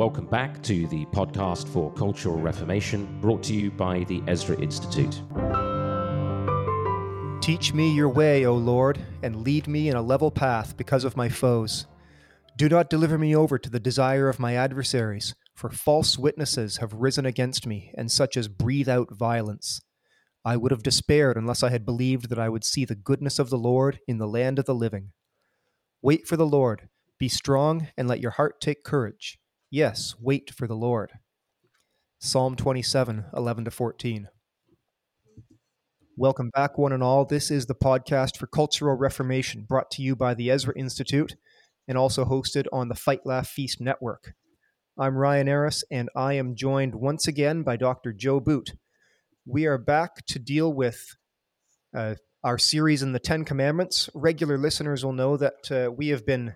[0.00, 5.20] Welcome back to the podcast for Cultural Reformation, brought to you by the Ezra Institute.
[7.42, 11.18] Teach me your way, O Lord, and lead me in a level path because of
[11.18, 11.86] my foes.
[12.56, 16.94] Do not deliver me over to the desire of my adversaries, for false witnesses have
[16.94, 19.82] risen against me, and such as breathe out violence.
[20.46, 23.50] I would have despaired unless I had believed that I would see the goodness of
[23.50, 25.10] the Lord in the land of the living.
[26.00, 26.88] Wait for the Lord.
[27.18, 29.39] Be strong, and let your heart take courage.
[29.72, 31.12] Yes, wait for the Lord.
[32.18, 34.28] Psalm 27, 11 to 14.
[36.16, 37.24] Welcome back, one and all.
[37.24, 41.36] This is the podcast for Cultural Reformation, brought to you by the Ezra Institute
[41.86, 44.34] and also hosted on the Fight Laugh Feast Network.
[44.98, 48.12] I'm Ryan Eras, and I am joined once again by Dr.
[48.12, 48.72] Joe Boot.
[49.46, 51.14] We are back to deal with
[51.96, 54.10] uh, our series in the Ten Commandments.
[54.16, 56.54] Regular listeners will know that uh, we have been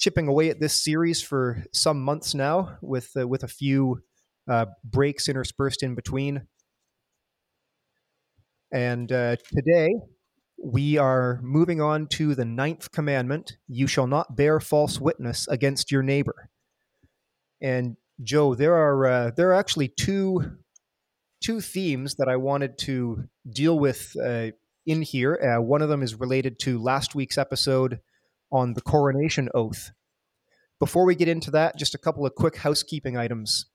[0.00, 4.02] chipping away at this series for some months now, with uh, with a few
[4.50, 6.48] uh, breaks interspersed in between.
[8.72, 9.88] And uh, today
[10.62, 15.90] we are moving on to the ninth commandment you shall not bear false witness against
[15.90, 16.50] your neighbor.
[17.60, 20.58] And Joe, there are uh, there are actually two
[21.42, 24.48] two themes that I wanted to deal with uh,
[24.86, 25.34] in here.
[25.58, 28.00] Uh, one of them is related to last week's episode
[28.50, 29.90] on the coronation oath.
[30.78, 33.66] Before we get into that, just a couple of quick housekeeping items.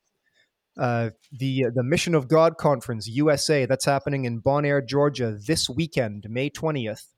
[0.78, 6.26] Uh, the the Mission of God Conference USA that's happening in Bonaire, Georgia this weekend,
[6.30, 7.14] May twentieth.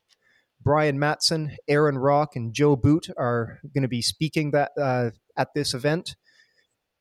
[0.62, 5.54] Brian Mattson, Aaron Rock, and Joe Boot are going to be speaking that uh, at
[5.54, 6.16] this event.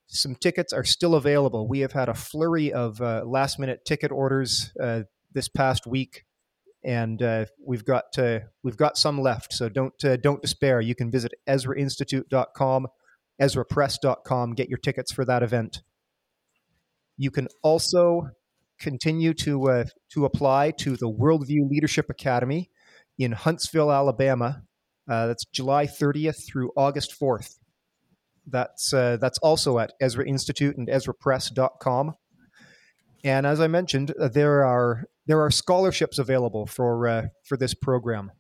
[0.07, 1.67] Some tickets are still available.
[1.67, 6.26] We have had a flurry of uh, last minute ticket orders uh, this past week,
[6.87, 8.17] and uh, we've got
[8.62, 9.53] we've got some left.
[9.53, 9.92] So don't
[10.23, 10.81] don't despair.
[10.81, 12.87] You can visit EzraInstitute.com,
[13.43, 15.83] EzraPress.com, get your tickets for that event.
[17.19, 18.31] You can also
[18.78, 22.71] continue to uh, to apply to the Worldview Leadership Academy
[23.19, 24.62] in Huntsville, Alabama.
[25.09, 27.59] Uh, that's July 30th through August 4th.
[28.47, 32.15] That's uh, that's also at Ezra Institute and EzraPress.com.
[33.25, 37.75] And as I mentioned, uh, there are there are scholarships available for uh, for this
[37.75, 38.32] program.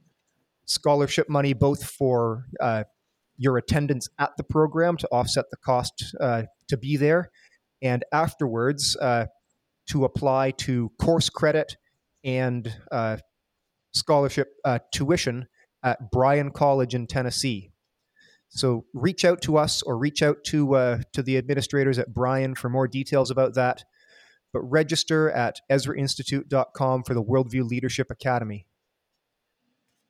[0.66, 2.84] Scholarship money both for uh,
[3.36, 6.14] your attendance at the program to offset the cost
[6.68, 7.30] to be there,
[7.82, 9.26] and afterwards uh,
[9.88, 11.76] to apply to course credit
[12.24, 13.16] and uh,
[13.92, 15.46] scholarship uh, tuition
[15.82, 17.70] at Bryan College in Tennessee.
[18.48, 22.54] So reach out to us or reach out to uh, to the administrators at Bryan
[22.54, 23.84] for more details about that.
[24.52, 28.66] But register at EzraInstitute.com for the Worldview Leadership Academy.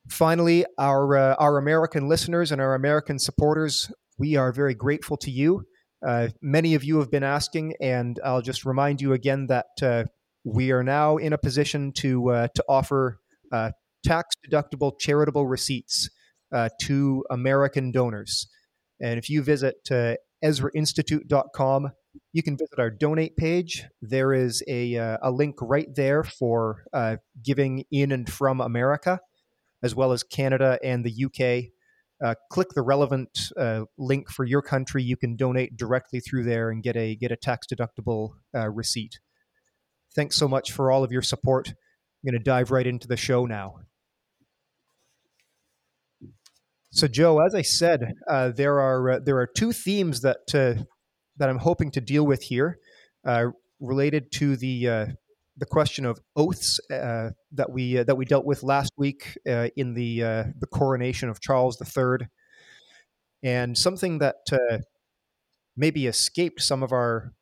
[0.08, 5.30] Finally, our uh, our American listeners and our American supporters, we are very grateful to
[5.30, 5.64] you.
[6.06, 10.04] Uh, many of you have been asking, and I'll just remind you again that uh,
[10.44, 13.18] we are now in a position to uh, to offer
[13.50, 13.72] uh,
[14.04, 16.08] tax deductible charitable receipts
[16.52, 18.46] uh, to American donors.
[19.00, 19.76] And if you visit
[20.44, 21.90] EzraInstitute.com,
[22.32, 23.84] you can visit our donate page.
[24.02, 26.84] There is a, a link right there for
[27.42, 29.20] giving in and from America,
[29.82, 31.72] as well as Canada and the UK
[32.24, 35.02] uh, click the relevant uh, link for your country.
[35.02, 39.20] You can donate directly through there and get a get a tax deductible uh, receipt.
[40.14, 41.68] Thanks so much for all of your support.
[41.68, 43.80] I'm going to dive right into the show now.
[46.90, 50.84] So, Joe, as I said, uh, there are uh, there are two themes that uh,
[51.38, 52.78] that I'm hoping to deal with here,
[53.80, 55.16] related to the
[55.58, 59.68] the question of oaths uh, that we uh, that we dealt with last week uh,
[59.76, 62.28] in the uh, the coronation of Charles III,
[63.42, 64.78] and something that uh,
[65.76, 67.32] maybe escaped some of our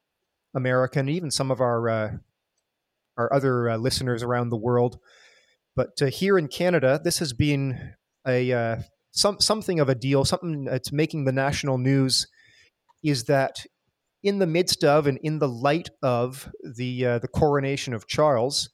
[0.54, 2.10] American, even some of our uh,
[3.16, 4.98] our other listeners around the world.
[5.76, 7.94] But here in Canada, this has been
[8.26, 8.80] a
[9.10, 10.24] some something of a deal.
[10.24, 12.28] Something that's making the national news
[13.02, 13.66] is that
[14.24, 18.70] in the midst of and in the light of the uh, the coronation of Charles,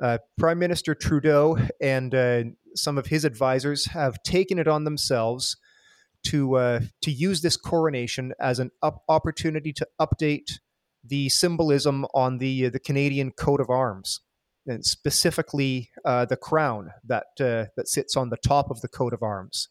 [0.00, 2.44] uh, Prime Minister Trudeau and uh,
[2.76, 5.56] some of his advisors have taken it on themselves
[6.26, 10.58] to uh, to use this coronation as an up- opportunity to update
[11.02, 14.20] the symbolism on the uh, the Canadian coat of arms,
[14.66, 19.22] and specifically uh, the crown that that sits on the top of the coat of
[19.22, 19.70] arms.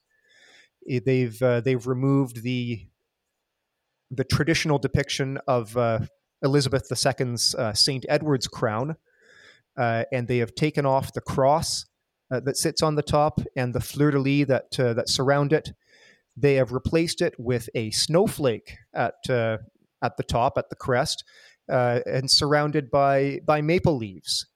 [0.87, 2.87] They've they've removed the
[4.15, 5.99] the traditional depiction of uh,
[6.41, 8.05] Elizabeth II's uh, St.
[8.09, 8.95] Edward's crown,
[9.77, 11.85] uh, and they have taken off the cross
[12.31, 15.53] uh, that sits on the top and the fleur de lis that, uh, that surround
[15.53, 15.71] it.
[16.35, 21.23] They have replaced it with a snowflake at, at the top, at the crest,
[21.67, 24.47] and surrounded by by maple leaves.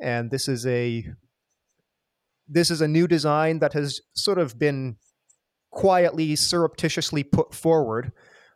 [0.00, 1.04] And this is a
[2.48, 4.96] this is a new design that has sort of been
[5.70, 8.12] quietly, surreptitiously put forward,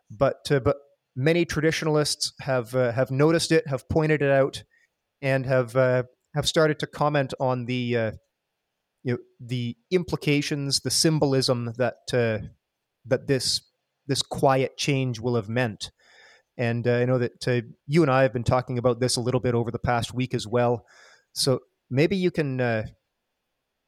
[0.09, 0.77] but uh, but
[1.15, 4.63] many traditionalists have uh, have noticed it, have pointed it out,
[5.21, 6.03] and have uh,
[6.33, 8.11] have started to comment on the uh,
[9.03, 13.61] you know the implications, the symbolism that that this
[14.07, 15.91] this quiet change will have meant.
[16.57, 19.55] And I know that you and I have been talking about this a little bit
[19.55, 20.85] over the past week as well.
[21.33, 21.59] So
[21.89, 22.85] maybe you can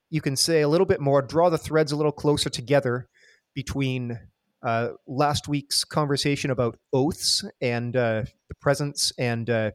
[0.10, 3.08] you can say a little bit more, draw the threads a little closer together
[3.54, 4.20] between
[4.64, 9.72] uh, last week's conversation about oaths and uh, the presence and uh,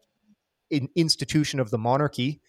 [0.70, 2.40] in institution of the monarchy.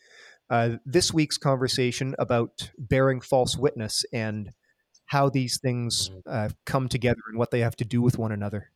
[0.85, 4.51] this week's conversation about bearing false witness and
[5.06, 6.51] how these things mm-hmm.
[6.65, 8.71] come together and what they have to do with one another.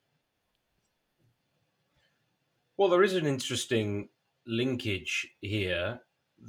[2.77, 4.09] Well, there is an interesting
[4.45, 5.99] linkage here.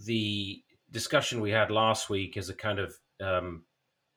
[0.07, 3.65] The discussion we had last week is a kind of um,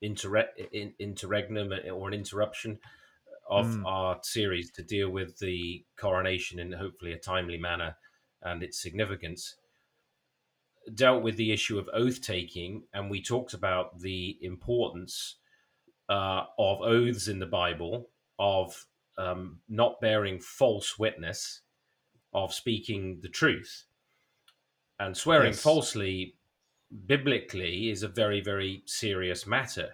[0.02, 2.78] inter- in, interregnum or an interruption
[3.48, 3.82] of mm.
[3.86, 7.96] our series to deal with the coronation in hopefully a timely manner
[8.42, 9.56] and its significance.
[10.94, 15.36] Dealt with the issue of oath taking, and we talked about the importance
[16.08, 18.08] uh, of oaths in the Bible,
[18.38, 21.60] of um, not bearing false witness,
[22.32, 23.84] of speaking the truth.
[24.98, 25.62] And swearing yes.
[25.62, 26.34] falsely,
[27.06, 29.90] biblically, is a very, very serious matter.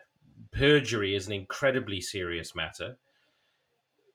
[0.53, 2.99] Perjury is an incredibly serious matter.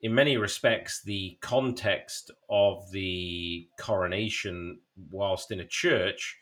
[0.01, 4.79] In many respects, the context of the coronation,
[5.11, 6.37] whilst in a church,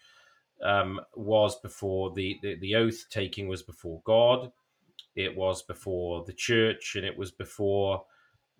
[0.63, 4.51] um, was before the, the, the oath taking was before God,
[5.15, 8.03] it was before the church, and it was before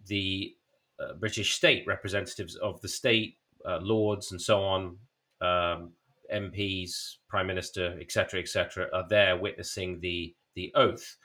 [0.07, 0.56] the
[1.00, 3.38] uh, British state representatives of the state,
[3.68, 4.98] uh, lords, and so on,
[5.42, 5.94] um,
[6.33, 11.18] MPs, prime minister, etc., etc., are there witnessing the the oath.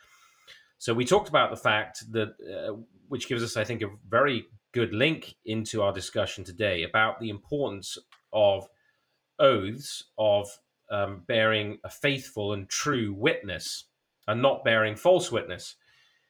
[0.79, 2.77] So we talked about the fact that, uh,
[3.09, 7.31] which gives us, I think, a very good link into our discussion today about the
[7.31, 7.97] importance
[8.33, 8.69] of
[9.39, 10.49] oaths of
[10.91, 13.85] um, bearing a faithful and true witness
[14.29, 15.77] and not bearing false witness.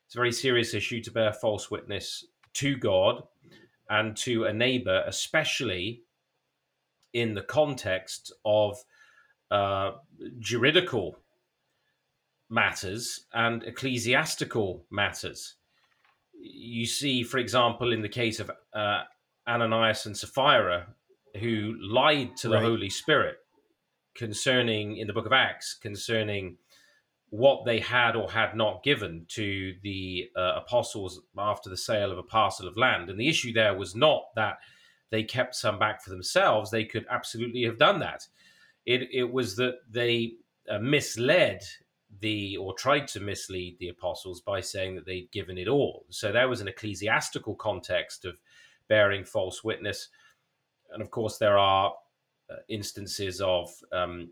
[0.07, 2.25] It's a very serious issue to bear false witness
[2.55, 3.23] to God
[3.91, 6.03] and to a neighbor, especially
[7.17, 8.77] in the context of
[9.51, 9.93] uh,
[10.39, 11.17] juridical
[12.51, 15.55] matters and ecclesiastical matters.
[16.39, 19.05] You see, for example, in the case of uh,
[19.49, 20.89] Ananias and Sapphira,
[21.41, 22.65] who lied to the right.
[22.65, 23.37] Holy Spirit
[24.15, 26.59] concerning, in the book of Acts, concerning
[27.31, 32.19] what they had or had not given to the uh, apostles after the sale of
[32.19, 33.09] a parcel of land.
[33.09, 34.59] And the issue there was not that
[35.11, 38.27] they kept some back for themselves, they could absolutely have done that.
[38.85, 40.35] It, it was that they
[40.69, 41.63] uh, misled
[42.21, 46.07] the or tried to mislead the apostles by saying that they'd given it all.
[46.11, 48.39] So there was an ecclesiastical context of
[48.89, 50.09] bearing false witness.
[50.93, 51.95] And of course, there are
[52.49, 54.31] uh, instances of um,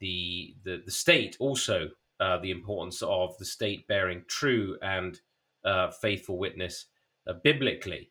[0.00, 5.20] the, the, the state also uh, the importance of the state bearing true and
[5.64, 6.86] uh, faithful witness
[7.26, 8.10] uh, biblically.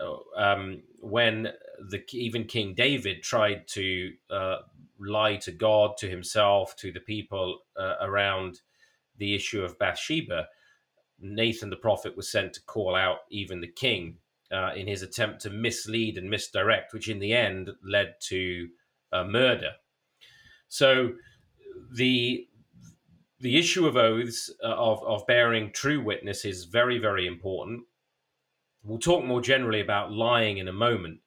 [0.00, 1.48] Uh, um, when
[1.90, 4.58] the even King David tried to uh,
[4.98, 8.60] lie to God, to himself, to the people uh, around
[9.18, 10.48] the issue of Bathsheba,
[11.20, 14.18] Nathan the prophet was sent to call out even the king
[14.76, 18.68] in his attempt to mislead and misdirect, which in the end led to
[19.12, 19.72] murder.
[20.68, 21.12] So
[21.92, 22.48] the
[23.40, 27.84] the issue of oaths uh, of of bearing true witness is very very important.
[28.84, 31.20] We'll talk more generally about lying in a moment.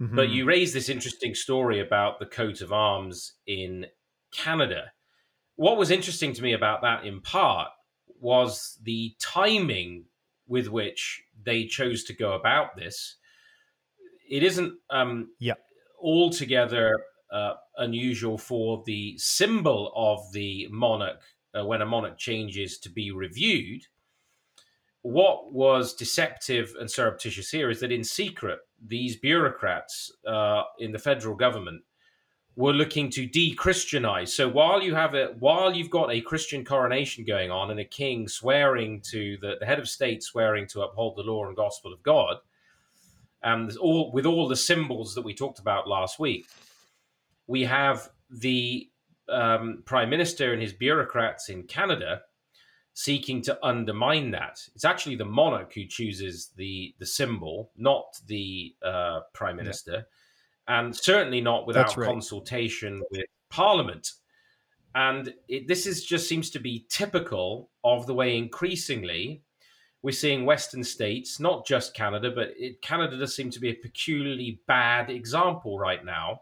[0.00, 0.14] Mm-hmm.
[0.14, 3.86] But you raised this interesting story about the coat of arms in
[4.32, 4.92] Canada.
[5.56, 7.68] What was interesting to me about that, in part,
[8.20, 10.04] was the timing
[10.46, 13.16] with which they chose to go about this.
[14.28, 15.54] It isn't um, yeah.
[16.00, 16.98] altogether
[17.32, 21.22] uh, unusual for the symbol of the monarch
[21.58, 23.82] uh, when a monarch changes to be reviewed.
[25.06, 30.98] What was deceptive and surreptitious here is that in secret, these bureaucrats uh, in the
[30.98, 31.84] federal government
[32.56, 34.34] were looking to de-Christianize.
[34.34, 37.84] So while you have a while you've got a Christian coronation going on and a
[37.84, 41.92] king swearing to the, the head of state swearing to uphold the law and gospel
[41.92, 42.38] of God,
[43.44, 46.46] and all with all the symbols that we talked about last week,
[47.46, 48.90] we have the
[49.28, 52.22] um, prime minister and his bureaucrats in Canada
[52.98, 54.58] seeking to undermine that.
[54.74, 60.06] It's actually the monarch who chooses the the symbol, not the uh, prime minister,
[60.68, 60.78] yeah.
[60.80, 62.08] and certainly not without right.
[62.08, 64.10] consultation with Parliament.
[64.94, 69.42] And it, this is just seems to be typical of the way increasingly
[70.02, 73.74] we're seeing Western states, not just Canada, but it, Canada does seem to be a
[73.74, 76.40] peculiarly bad example right now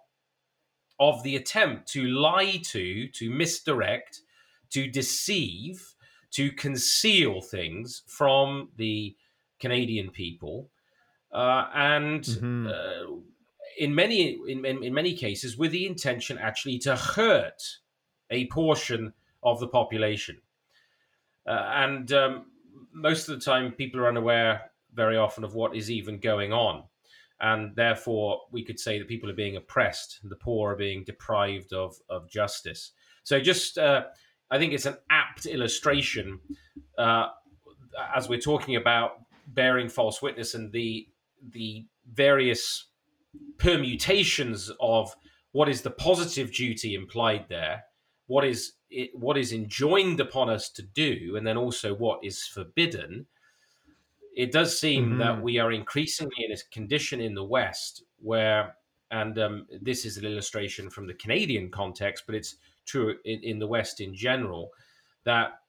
[1.00, 4.20] of the attempt to lie to, to misdirect,
[4.70, 5.93] to deceive,
[6.34, 9.16] to conceal things from the
[9.60, 10.70] Canadian people,
[11.32, 12.66] uh, and mm-hmm.
[12.66, 13.16] uh,
[13.78, 17.62] in many in, in, in many cases with the intention actually to hurt
[18.30, 19.12] a portion
[19.42, 20.38] of the population.
[21.46, 22.46] Uh, and um,
[22.92, 26.84] most of the time, people are unaware very often of what is even going on.
[27.40, 31.72] And therefore, we could say that people are being oppressed, the poor are being deprived
[31.72, 32.92] of, of justice.
[33.24, 34.04] So, just uh,
[34.54, 36.38] I think it's an apt illustration
[36.96, 37.28] uh,
[38.14, 39.18] as we're talking about
[39.48, 41.08] bearing false witness and the
[41.50, 42.86] the various
[43.58, 45.14] permutations of
[45.52, 47.84] what is the positive duty implied there
[48.26, 52.46] what is it, what is enjoined upon us to do, and then also what is
[52.46, 53.26] forbidden,
[54.36, 55.18] it does seem mm-hmm.
[55.18, 58.76] that we are increasingly in a condition in the West where,
[59.10, 63.58] and um, this is an illustration from the Canadian context, but it's true in, in
[63.58, 64.70] the West in general,
[65.24, 65.60] that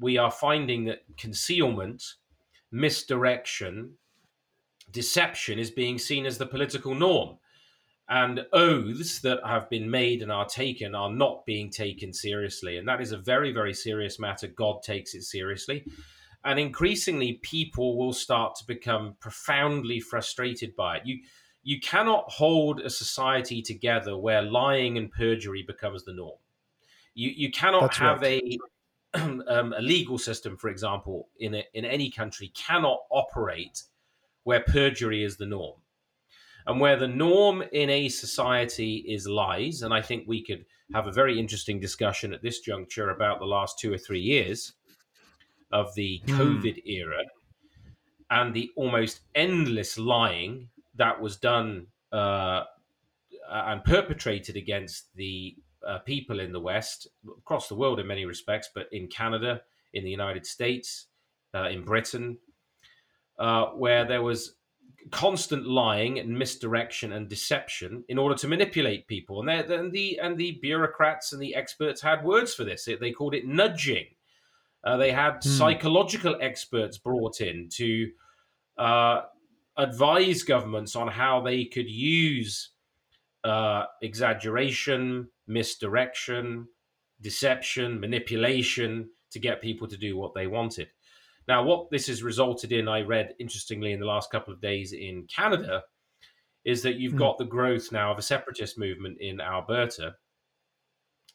[0.00, 2.02] we are finding that concealment,
[2.70, 3.94] misdirection,
[4.90, 7.38] deception is being seen as the political norm
[8.08, 12.78] and oaths that have been made and are taken are not being taken seriously.
[12.78, 14.46] And that is a very, very serious matter.
[14.46, 15.84] God takes it seriously.
[16.44, 21.02] And increasingly, people will start to become profoundly frustrated by it.
[21.04, 21.18] You,
[21.62, 26.38] you cannot hold a society together where lying and perjury becomes the norm.
[27.18, 28.60] You, you cannot That's have right.
[29.16, 33.82] a, um, a legal system, for example, in, a, in any country, cannot operate
[34.44, 35.80] where perjury is the norm
[36.68, 39.82] and where the norm in a society is lies.
[39.82, 43.46] And I think we could have a very interesting discussion at this juncture about the
[43.46, 44.74] last two or three years
[45.72, 46.38] of the mm.
[46.38, 47.24] COVID era
[48.30, 52.62] and the almost endless lying that was done uh,
[53.50, 55.56] and perpetrated against the
[55.86, 57.08] uh, people in the West,
[57.38, 59.62] across the world in many respects, but in Canada,
[59.94, 61.06] in the United States,
[61.54, 62.38] uh, in Britain,
[63.38, 64.54] uh, where there was
[65.10, 69.40] constant lying and misdirection and deception in order to manipulate people.
[69.40, 72.84] And, and the and the bureaucrats and the experts had words for this.
[73.00, 74.06] They called it nudging.
[74.84, 75.48] Uh, they had hmm.
[75.48, 78.10] psychological experts brought in to
[78.76, 79.22] uh,
[79.76, 82.70] advise governments on how they could use
[83.44, 86.68] uh, exaggeration, misdirection,
[87.20, 90.88] deception, manipulation to get people to do what they wanted.
[91.46, 94.92] Now, what this has resulted in, I read interestingly in the last couple of days
[94.92, 95.82] in Canada,
[96.64, 97.18] is that you've mm.
[97.18, 100.14] got the growth now of a separatist movement in Alberta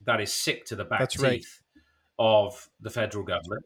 [0.06, 1.44] that is sick to the back That's teeth right.
[2.20, 3.64] of the federal government.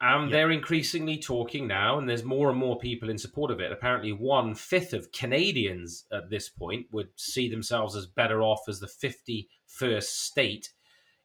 [0.00, 3.72] And they're increasingly talking now, and there's more and more people in support of it.
[3.72, 8.78] Apparently, one fifth of Canadians at this point would see themselves as better off as
[8.78, 10.70] the 51st state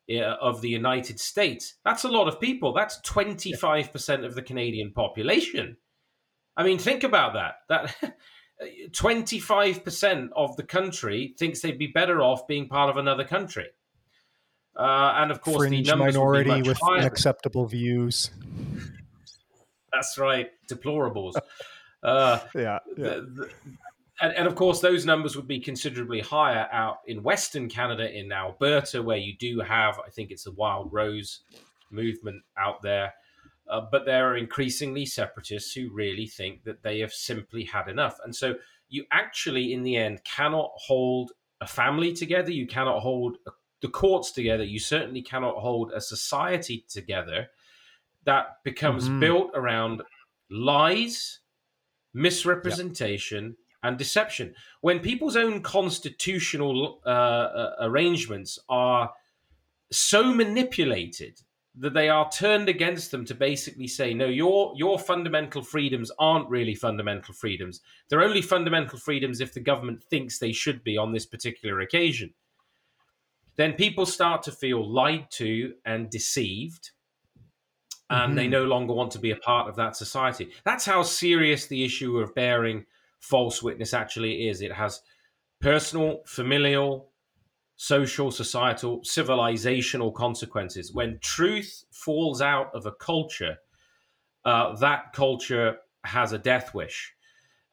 [0.10, 1.75] uh, of the United States.
[1.86, 2.74] That's a lot of people.
[2.74, 5.77] That's 25% of the Canadian population.
[6.58, 7.56] I mean, think about that.
[7.70, 8.15] That
[8.92, 13.68] 25% of the country thinks they'd be better off being part of another country.
[14.75, 17.00] Uh, and of course, Fringe the minority with higher.
[17.00, 18.32] unacceptable views.
[19.92, 21.34] That's right, deplorables.
[22.03, 23.03] Uh, yeah, yeah.
[23.03, 23.50] The, the,
[24.22, 28.30] and, and, of course, those numbers would be considerably higher out in Western Canada, in
[28.32, 31.44] Alberta, where you do have, I think it's the Wildrose
[31.92, 33.13] movement out there.
[33.70, 38.18] Uh, but there are increasingly separatists who really think that they have simply had enough.
[38.24, 38.56] And so
[38.89, 42.51] you actually, in the end, cannot hold a family together.
[42.51, 43.38] You cannot hold
[43.84, 44.63] the courts together.
[44.63, 47.50] You certainly cannot hold a society together
[48.24, 49.20] that becomes mm-hmm.
[49.20, 50.02] built around
[50.50, 51.40] lies,
[52.13, 54.56] misrepresentation, and deception.
[54.80, 59.12] When people's own constitutional uh, uh, arrangements are
[59.92, 61.42] so manipulated
[61.75, 66.50] that they are turned against them to basically say, no, your your fundamental freedoms aren't
[66.50, 67.82] really fundamental freedoms.
[68.08, 72.34] They're only fundamental freedoms if the government thinks they should be on this particular occasion.
[73.55, 76.91] Then people start to feel lied to and deceived,
[78.10, 78.36] and mm-hmm.
[78.36, 80.50] they no longer want to be a part of that society.
[80.65, 82.86] That's how serious the issue of bearing
[83.19, 84.62] false witness actually is.
[84.62, 85.01] It has
[85.62, 87.12] personal, familial,
[87.75, 90.93] social, societal, civilizational consequences.
[90.93, 93.57] When truth falls out of a culture,
[94.45, 97.13] uh, that culture has a death wish.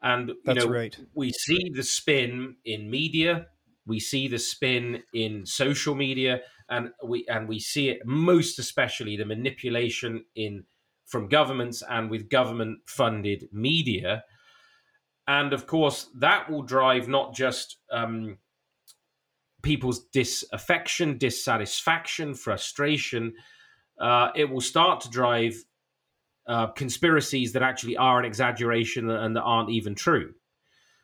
[0.02, 0.96] And you know, right.
[1.14, 3.48] we see the spin in media,
[3.90, 9.16] we see the spin in social media, and we and we see it most especially
[9.16, 10.64] the manipulation in
[11.06, 14.24] from governments and with government funded media.
[15.26, 18.38] And of course, that will drive not just um,
[19.62, 23.34] people's disaffection, dissatisfaction, frustration.
[24.00, 25.54] Uh, it will start to drive
[26.46, 30.34] uh, conspiracies that actually are an exaggeration and that aren't even true.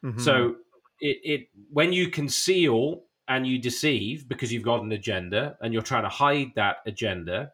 [0.04, 0.20] Mhm.
[0.20, 0.56] So
[1.00, 5.82] it, it when you conceal and you deceive because you've got an agenda and you're
[5.82, 7.52] trying to hide that agenda,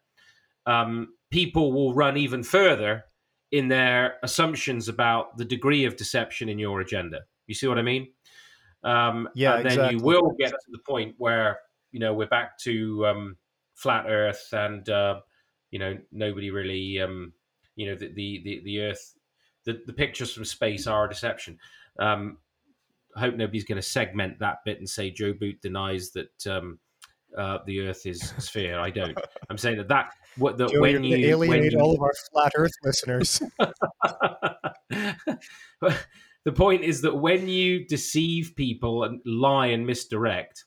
[0.66, 3.04] um, people will run even further
[3.50, 7.20] in their assumptions about the degree of deception in your agenda.
[7.46, 8.08] You see what I mean?
[8.84, 9.98] Um, Yeah, and then exactly.
[9.98, 11.58] you will get to the point where
[11.90, 13.36] you know we're back to um,
[13.74, 15.20] flat Earth, and uh,
[15.70, 17.32] you know nobody really, um,
[17.76, 19.14] you know, the the the, the Earth,
[19.64, 21.58] the, the pictures from space are a deception.
[21.98, 22.38] Um,
[23.16, 26.78] I hope nobody's going to segment that bit and say Joe Boot denies that um,
[27.36, 28.78] uh, the Earth is a sphere.
[28.78, 29.16] I don't.
[29.50, 32.12] I'm saying that that what the Joe, when you're when alienate you, all of our
[32.32, 33.42] flat Earth listeners.
[36.44, 40.64] the point is that when you deceive people and lie and misdirect,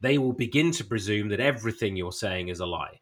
[0.00, 3.00] they will begin to presume that everything you're saying is a lie.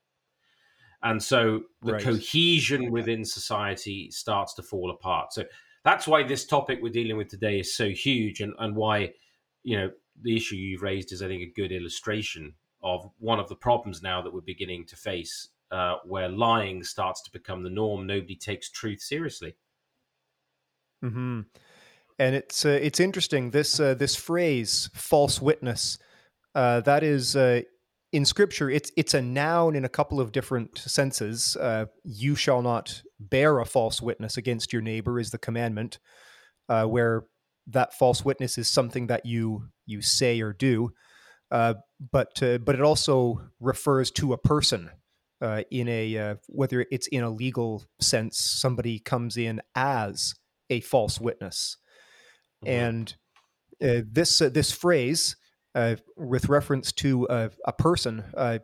[1.03, 2.03] And so the Right.
[2.03, 5.33] cohesion within society starts to fall apart.
[5.33, 5.45] So
[5.85, 9.13] that's why this topic we're dealing with today is so huge and, and why,
[9.63, 13.49] you know, the issue you've raised is, I think, a good illustration of one of
[13.49, 17.71] the problems now that we're beginning to face uh, where lying starts to become the
[17.71, 18.07] norm.
[18.07, 19.57] Nobody takes truth seriously.
[21.03, 21.41] hmm
[22.19, 25.99] And it's uh, it's interesting this uh, this phrase "false witness"
[26.55, 27.63] uh, that is uh,
[28.13, 28.71] in Scripture.
[28.71, 31.57] It's it's a noun in a couple of different senses.
[31.57, 35.99] Uh, you shall not bear a false witness against your neighbor is the commandment,
[36.69, 37.25] uh, where
[37.69, 40.91] that false witness is something that you you say or do.
[41.51, 41.75] Uh,
[42.11, 44.91] but uh, but it also refers to a person
[45.41, 48.39] uh, in a uh, whether it's in a legal sense.
[48.39, 50.35] Somebody comes in as
[50.71, 51.77] a false witness.
[52.65, 52.69] Mhm.
[52.69, 53.15] And
[53.83, 55.37] uh, this uh, this phrase,
[55.75, 58.59] uh, with reference to uh, a person, uh,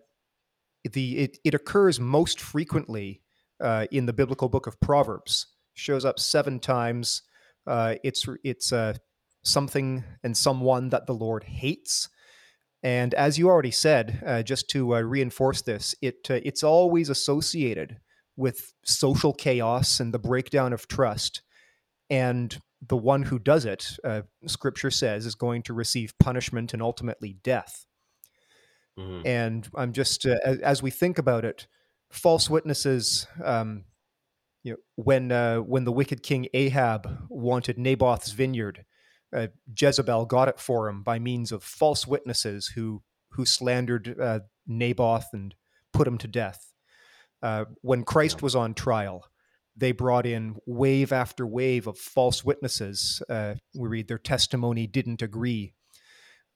[0.85, 3.23] the it, it occurs most frequently
[3.61, 5.47] uh, in the biblical book of Proverbs.
[5.75, 7.23] Shows up seven times.
[7.66, 8.94] Uh, it's it's uh,
[9.44, 12.09] something and someone that the Lord hates.
[12.83, 17.99] And as you already said, just to reinforce this, it it's always associated
[18.37, 21.42] with social chaos and the breakdown of trust.
[22.09, 26.83] And the one who does it, uh, Scripture says, is going to receive punishment and
[26.83, 27.87] ultimately death.
[28.99, 29.27] Mhm.
[29.27, 31.67] And I'm just uh, as, as we think about it,
[32.11, 33.27] false witnesses.
[33.43, 33.85] Um,
[34.64, 38.85] you know, when uh, when the wicked king Ahab wanted Naboth's vineyard,
[39.35, 44.41] uh, Jezebel got it for him by means of false witnesses who who slandered uh,
[44.67, 45.55] Naboth and
[45.93, 46.73] put him to death.
[47.41, 49.25] Uh, when Christ was on trial,
[49.79, 53.23] they brought in wave after wave of false witnesses.
[53.29, 55.73] Uh, we read their testimony didn't agree.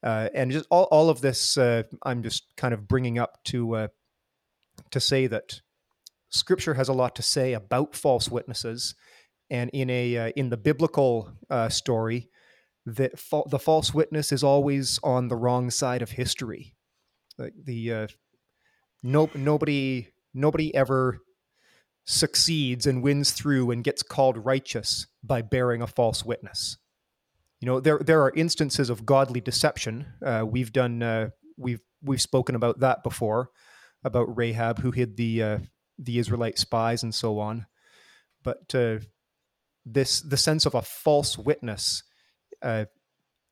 [0.03, 3.77] Uh, and just all, all of this, uh, I'm just kind of bringing up to
[3.77, 3.89] uh,
[4.91, 5.61] to say that
[6.31, 8.97] Scripture has a lot to say about false witnesses,
[9.49, 12.29] and in a uh, in the biblical uh, story,
[12.85, 16.75] that fa- the false witness is always on the wrong side of history.
[17.39, 18.09] Like the
[19.05, 21.21] no nobody nobody ever
[22.05, 26.79] succeeds and wins through and gets called righteous by bearing a false witness.
[27.61, 30.07] You know, there there are instances of godly deception.
[30.25, 33.51] Uh, we've done uh, we've we've spoken about that before,
[34.03, 35.59] about Rahab who hid the uh,
[35.99, 37.67] the Israelite spies and so on.
[38.43, 38.99] But uh,
[39.87, 42.03] this the sense of a false witness,
[42.63, 42.87] uh,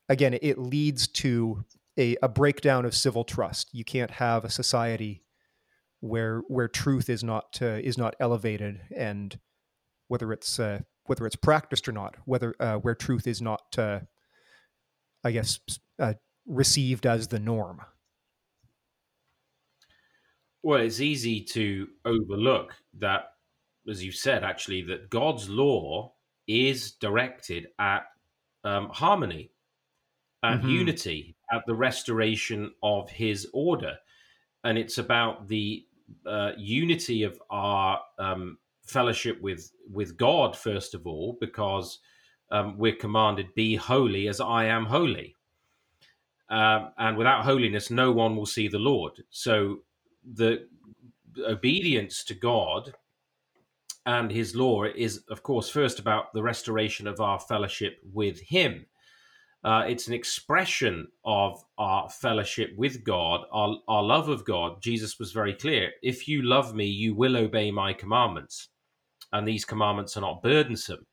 [0.08, 1.64] again, it leads to
[1.96, 3.68] a, a breakdown of civil trust.
[3.72, 5.22] You can't have a society
[6.00, 9.38] where where truth is not uh, is not elevated and
[10.08, 14.00] whether it's uh, whether it's practiced or not whether uh, where truth is not uh,
[15.24, 15.58] I guess
[15.98, 16.14] uh,
[16.46, 17.82] received as the norm.
[20.62, 23.36] Well, it's easy to overlook that,
[23.88, 26.14] as you said, actually, that God's law
[26.46, 28.06] is directed at
[28.64, 29.52] um, harmony
[30.42, 30.66] and Mhm.
[30.66, 33.98] unity, at the restoration of His order,
[34.64, 35.88] and it's about the
[36.26, 41.98] uh, unity of our um, fellowship with with God first of all, because
[42.50, 45.36] um, we're commanded, "Be holy as I am holy."
[46.50, 49.12] um, and without holiness, no one will see the Lord.
[49.30, 49.78] So
[50.34, 50.66] the
[51.46, 52.92] obedience to God
[54.04, 58.86] and His law is, of course, first about the restoration of our fellowship with Him.
[59.62, 64.80] Uh, it's an expression of our fellowship with God, our, our love of God.
[64.80, 68.68] Jesus was very clear if you love me, you will obey my commandments.
[69.32, 71.06] And these commandments are not burdensome.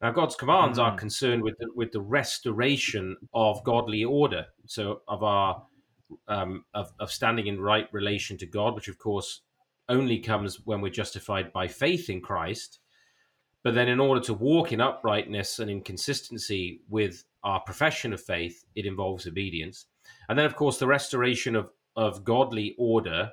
[0.00, 0.92] Now, God's commands mm-hmm.
[0.92, 0.98] are mm.
[0.98, 5.62] concerned with the, with the restoration of godly order, so of our
[6.28, 9.40] um, of, of standing in right relation to God, which of course
[9.88, 12.80] only comes when we're justified by faith in Christ.
[13.62, 18.22] But then, in order to walk in uprightness and in consistency with our profession of
[18.22, 19.86] faith, it involves obedience.
[20.28, 23.30] And then, of course, the restoration of, of godly order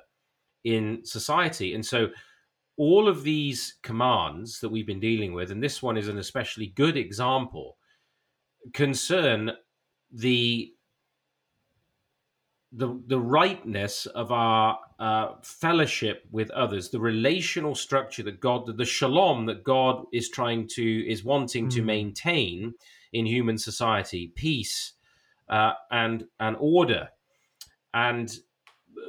[0.64, 1.74] in society.
[1.74, 2.08] And so,
[2.78, 6.68] all of these commands that we've been dealing with, and this one is an especially
[6.68, 7.76] good example,
[8.72, 9.52] concern
[10.10, 10.71] the
[12.72, 18.84] the the rightness of our uh, fellowship with others, the relational structure that God, the
[18.84, 21.74] shalom that God is trying to is wanting mm.
[21.74, 22.74] to maintain
[23.12, 24.94] in human society, peace
[25.48, 27.10] uh, and and order,
[27.92, 28.38] and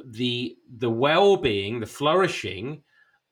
[0.04, 2.82] the the well being, the flourishing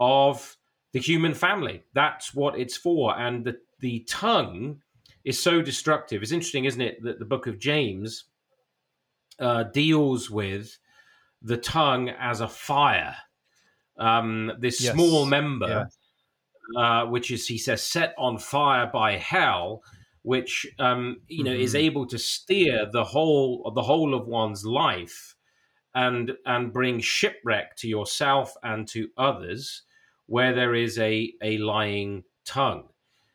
[0.00, 0.56] of
[0.92, 1.82] the human family.
[1.92, 4.80] That's what it's for, and the the tongue
[5.24, 6.22] is so destructive.
[6.22, 8.24] It's interesting, isn't it, that the book of James
[9.42, 10.78] uh, deals with
[11.42, 13.16] the tongue as a fire.
[13.98, 14.94] Um, this yes.
[14.94, 15.88] small member,
[16.76, 19.82] uh, which is, he says, set on fire by hell,
[20.22, 21.60] which um, you know mm-hmm.
[21.60, 25.34] is able to steer the whole the whole of one's life,
[25.94, 29.82] and and bring shipwreck to yourself and to others,
[30.26, 32.88] where there is a a lying tongue.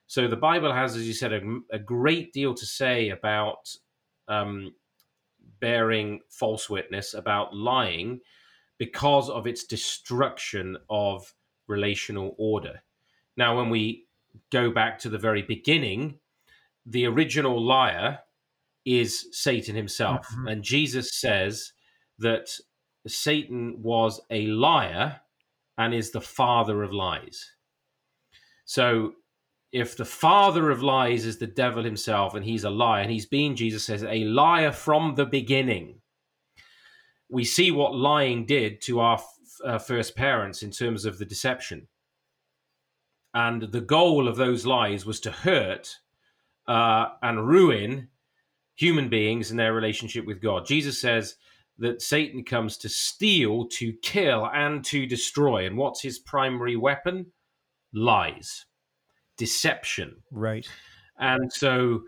[0.07, 1.41] So the Bible has, as you said, a,
[1.71, 3.69] a great deal to say about
[4.29, 4.73] um,
[5.59, 8.19] bearing false witness, about lying,
[8.77, 11.33] because of its destruction of
[11.67, 12.81] relational order.
[13.35, 14.05] Now, when we
[14.51, 16.19] go back to the very beginning,
[16.85, 18.19] the original liar
[18.85, 20.27] is Satan himself.
[20.27, 20.47] Mm-hmm.
[20.47, 21.73] And Jesus says
[22.19, 22.49] that
[23.05, 25.21] Satan was a liar
[25.77, 27.51] and is the father of lies.
[28.65, 29.13] So
[29.77, 33.27] if the father of lies is the devil himself and he's a liar and he's
[33.27, 36.01] been jesus says a liar from the beginning.
[37.29, 39.21] We see what lying did to our
[39.63, 41.87] uh, first parents in terms of the deception.
[43.33, 45.97] And the goal of those lies was to hurt
[46.67, 48.07] uh, and ruin
[48.75, 50.65] human beings and their relationship with god.
[50.65, 51.35] Jesus says
[51.77, 55.67] that satan comes to steal to kill and to destroy.
[55.67, 57.27] And what's his primary weapon?
[57.93, 58.66] Lies
[59.37, 60.17] deception.
[60.31, 60.67] Right.
[61.19, 62.03] And so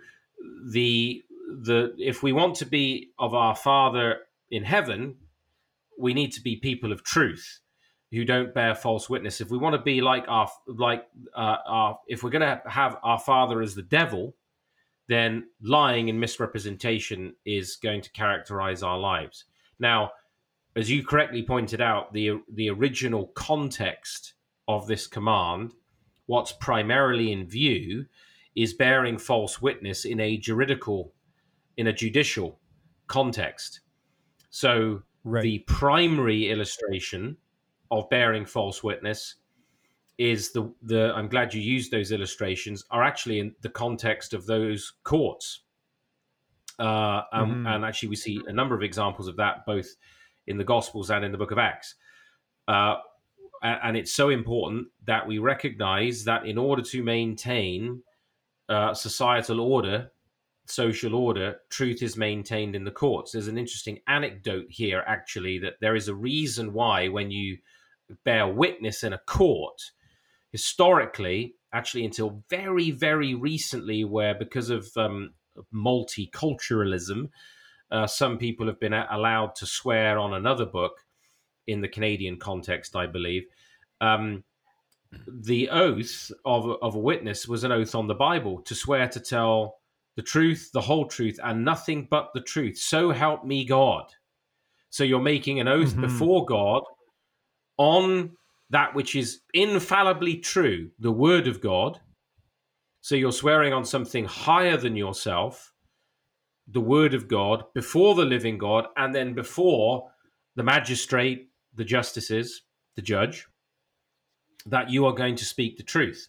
[0.72, 1.24] the
[1.64, 4.20] the if we want to be of our Father
[4.52, 5.16] in heaven,
[5.98, 7.60] we need to be people of truth
[8.12, 9.42] who don't bear false witness.
[9.42, 12.98] If we want to be like our like uh, our if we're going to have
[13.04, 14.36] our Father as the devil,
[15.08, 19.46] then lying and misrepresentation is going to characterize our lives.
[19.80, 20.12] Now,
[20.76, 24.34] as you correctly pointed out, the the original context
[24.68, 25.74] of this command
[26.30, 28.06] what's primarily in view
[28.56, 31.12] is bearing false witness in a juridical,
[31.78, 32.60] in a judicial
[33.08, 33.80] context.
[34.52, 35.42] So right.
[35.42, 37.36] the primary illustration
[37.90, 39.38] of bearing false witness
[40.20, 44.46] is the the I'm glad you used those illustrations are actually in the context of
[44.46, 45.62] those courts.
[46.78, 47.68] Uh, and, mm-hmm.
[47.68, 49.96] and, actually, we see a number of examples of that both
[50.46, 51.96] in the Gospels and in the Book of Acts.
[52.68, 52.98] Uh,
[53.62, 58.04] and it's so important that we recognize that in order to maintain
[58.70, 60.12] uh, societal order,
[60.66, 63.32] social order, truth is maintained in the courts.
[63.32, 67.58] There's an interesting anecdote here, actually, that there is a reason why when you
[68.24, 69.92] bear witness in a court,
[70.52, 75.34] historically, actually until very, very recently, where because of um,
[75.74, 77.30] multiculturalism,
[77.92, 81.00] uh, some people have been allowed to swear on another book
[81.70, 83.46] in the Canadian context, I believe.
[84.02, 84.44] Um,
[85.28, 89.20] the oath of, of a witness was an oath on the Bible to swear to
[89.20, 89.80] tell
[90.16, 92.78] the truth, the whole truth, and nothing but the truth.
[92.78, 94.06] So help me God.
[94.90, 96.02] So you're making an oath mm-hmm.
[96.02, 96.84] before God
[97.78, 98.32] on
[98.70, 102.00] that which is infallibly true, the word of God.
[103.02, 105.74] So you're swearing on something higher than yourself,
[106.68, 110.12] the word of God, before the living God, and then before
[110.56, 111.49] the magistrate,
[111.80, 112.62] the justices,
[112.96, 113.48] the judge,
[114.68, 116.28] that you are going to speak the truth.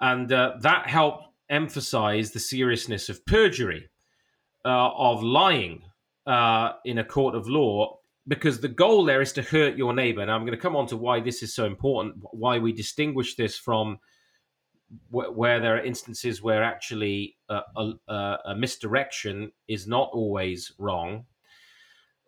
[0.00, 3.88] And uh, that helped emphasize the seriousness of perjury,
[4.64, 5.82] uh, of lying,
[6.26, 7.96] uh, in a court of law
[8.28, 10.24] because the goal there is to hurt your neighbor.
[10.24, 13.34] Now, I'm going to come on to why this is so important, why we distinguish
[13.34, 13.98] this from
[15.10, 17.62] wh- where there are instances where actually a,
[18.08, 21.24] a, a misdirection is not always wrong.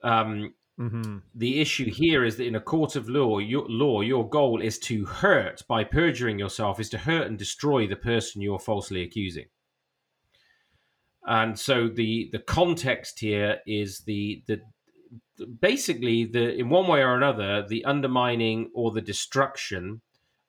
[0.03, 1.19] Um, mm-hmm.
[1.35, 4.79] The issue here is that in a court of law, your, law, your goal is
[4.81, 9.47] to hurt by perjuring yourself, is to hurt and destroy the person you're falsely accusing.
[11.25, 14.61] And so the the context here is the the
[15.61, 20.01] basically the in one way or another the undermining or the destruction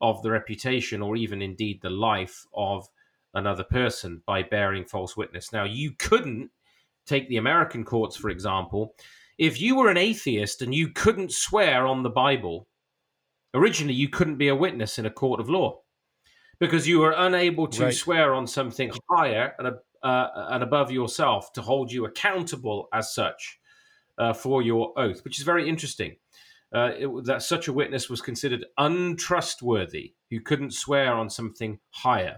[0.01, 2.87] of the reputation or even indeed the life of
[3.33, 5.51] another person by bearing false witness.
[5.51, 6.51] Now, you couldn't
[7.05, 8.95] take the American courts, for example,
[9.43, 12.69] if you were an atheist and you couldn't swear on the Bible,
[13.53, 15.81] originally you couldn't be a witness in a court of law
[16.61, 17.93] because you were unable to right.
[17.93, 23.59] swear on something higher and, uh, and above yourself to hold you accountable as such
[24.17, 26.15] uh, for your oath, which is very interesting
[26.73, 32.37] uh, it, that such a witness was considered untrustworthy, who couldn't swear on something higher.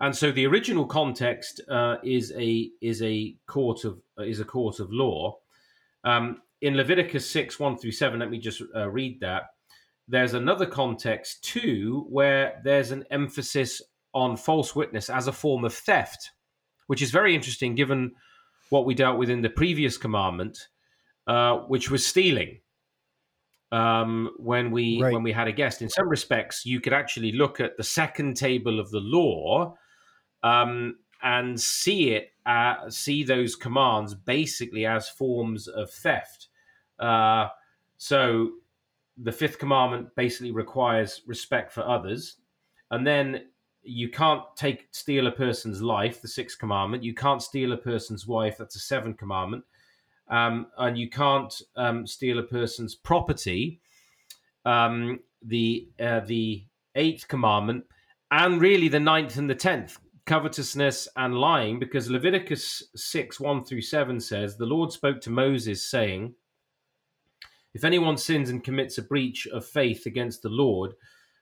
[0.00, 4.80] And so the original context uh, is a is a court of is a court
[4.80, 5.38] of law.
[6.04, 9.44] Um, in Leviticus six one through seven, let me just uh, read that.
[10.06, 13.82] There's another context too, where there's an emphasis
[14.14, 16.30] on false witness as a form of theft,
[16.86, 18.12] which is very interesting given
[18.70, 20.68] what we dealt with in the previous commandment
[21.28, 22.60] uh, which was stealing.
[23.70, 25.12] Um, when we right.
[25.12, 28.38] when we had a guest, in some respects, you could actually look at the second
[28.38, 29.76] table of the law
[30.42, 36.48] um, and see it, uh, see those commands basically as forms of theft.
[36.98, 37.48] Uh,
[37.96, 38.50] so
[39.16, 42.36] the fifth commandment basically requires respect for others,
[42.90, 43.46] and then
[43.82, 46.20] you can't take steal a person's life.
[46.20, 47.02] The sixth commandment.
[47.02, 48.58] You can't steal a person's wife.
[48.58, 49.64] That's a seventh commandment
[50.30, 53.80] um, and you can't um, steal a person's property.
[54.64, 57.84] Um, the uh, the eighth commandment,
[58.30, 59.98] and really the ninth and the tenth,
[60.28, 65.90] covetousness and lying, because Leviticus six one through seven says the Lord spoke to Moses
[65.90, 66.34] saying,
[67.74, 70.92] "If anyone sins and commits a breach of faith against the Lord."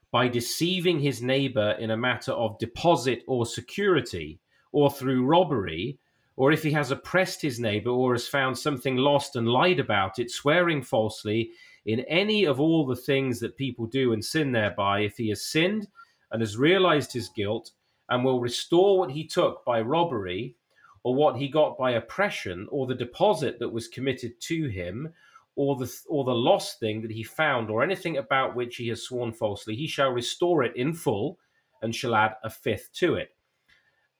[0.09, 4.39] By deceiving his neighbor in a matter of deposit or security,
[4.71, 5.99] or through robbery,
[6.37, 10.17] or if he has oppressed his neighbor or has found something lost and lied about
[10.17, 11.51] it, swearing falsely
[11.85, 15.45] in any of all the things that people do and sin thereby, if he has
[15.45, 15.89] sinned
[16.31, 17.71] and has realized his guilt
[18.09, 20.55] and will restore what he took by robbery
[21.03, 25.13] or what he got by oppression or the deposit that was committed to him
[25.55, 29.03] or the or the lost thing that he found or anything about which he has
[29.03, 31.39] sworn falsely he shall restore it in full
[31.81, 33.35] and shall add a fifth to it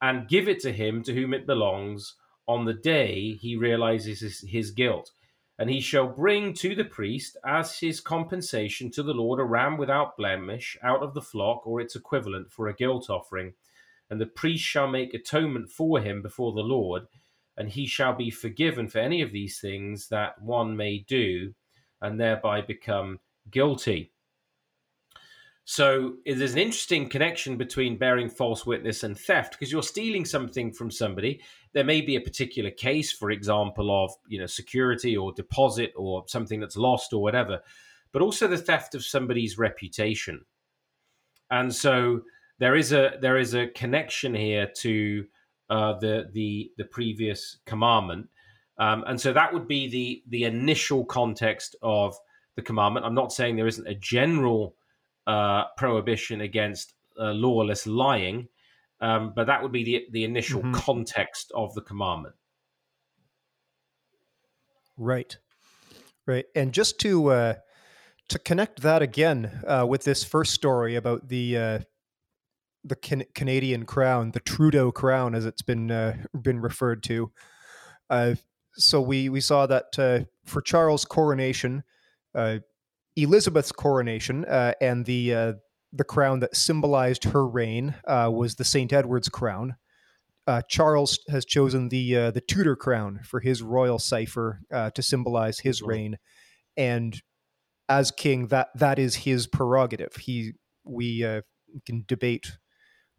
[0.00, 2.14] and give it to him to whom it belongs
[2.46, 5.12] on the day he realizes his, his, guilt.
[5.58, 9.76] And he shall bring to the priest as his compensation to the Lord a ram
[9.76, 13.54] without blemish out of the flock or its equivalent for a guilt offering.
[14.10, 17.06] And the priest shall make atonement for him before the Lord,
[17.56, 21.54] and he shall be forgiven for any of these things that one may do
[22.00, 24.12] and thereby become guilty.
[25.70, 30.72] So there's an interesting connection between bearing false witness and theft because you're stealing something
[30.72, 31.42] from somebody.
[31.74, 36.24] There may be a particular case, for example, of you know security or deposit or
[36.26, 37.60] something that's lost or whatever,
[38.12, 40.46] but also the theft of somebody's reputation.
[41.50, 42.22] And so
[42.58, 45.26] there is a there is a connection here to
[45.70, 48.28] uh, the the the previous commandment,
[48.78, 52.16] um, and so that would be the the initial context of
[52.56, 53.06] the commandment.
[53.06, 54.74] I'm not saying there isn't a general
[55.26, 58.48] uh, prohibition against uh, lawless lying,
[59.00, 60.72] um, but that would be the the initial mm-hmm.
[60.72, 62.34] context of the commandment.
[64.96, 65.36] Right,
[66.26, 67.54] right, and just to uh,
[68.28, 71.78] to connect that again uh, with this first story about the uh,
[72.84, 77.30] the can- Canadian crown, the Trudeau crown, as it's been uh, been referred to.
[78.10, 78.34] Uh,
[78.74, 81.82] so we we saw that uh, for Charles' coronation,
[82.34, 82.58] uh,
[83.16, 85.52] Elizabeth's coronation uh, and the uh,
[85.92, 89.76] the crown that symbolized her reign uh, was the Saint Edward's crown.
[90.46, 95.02] Uh, Charles has chosen the uh, the Tudor crown for his royal cipher uh, to
[95.02, 95.90] symbolize his mm-hmm.
[95.90, 96.18] reign,
[96.76, 97.20] and
[97.88, 100.14] as king, that that is his prerogative.
[100.16, 100.52] He
[100.84, 101.22] we
[101.84, 102.56] can debate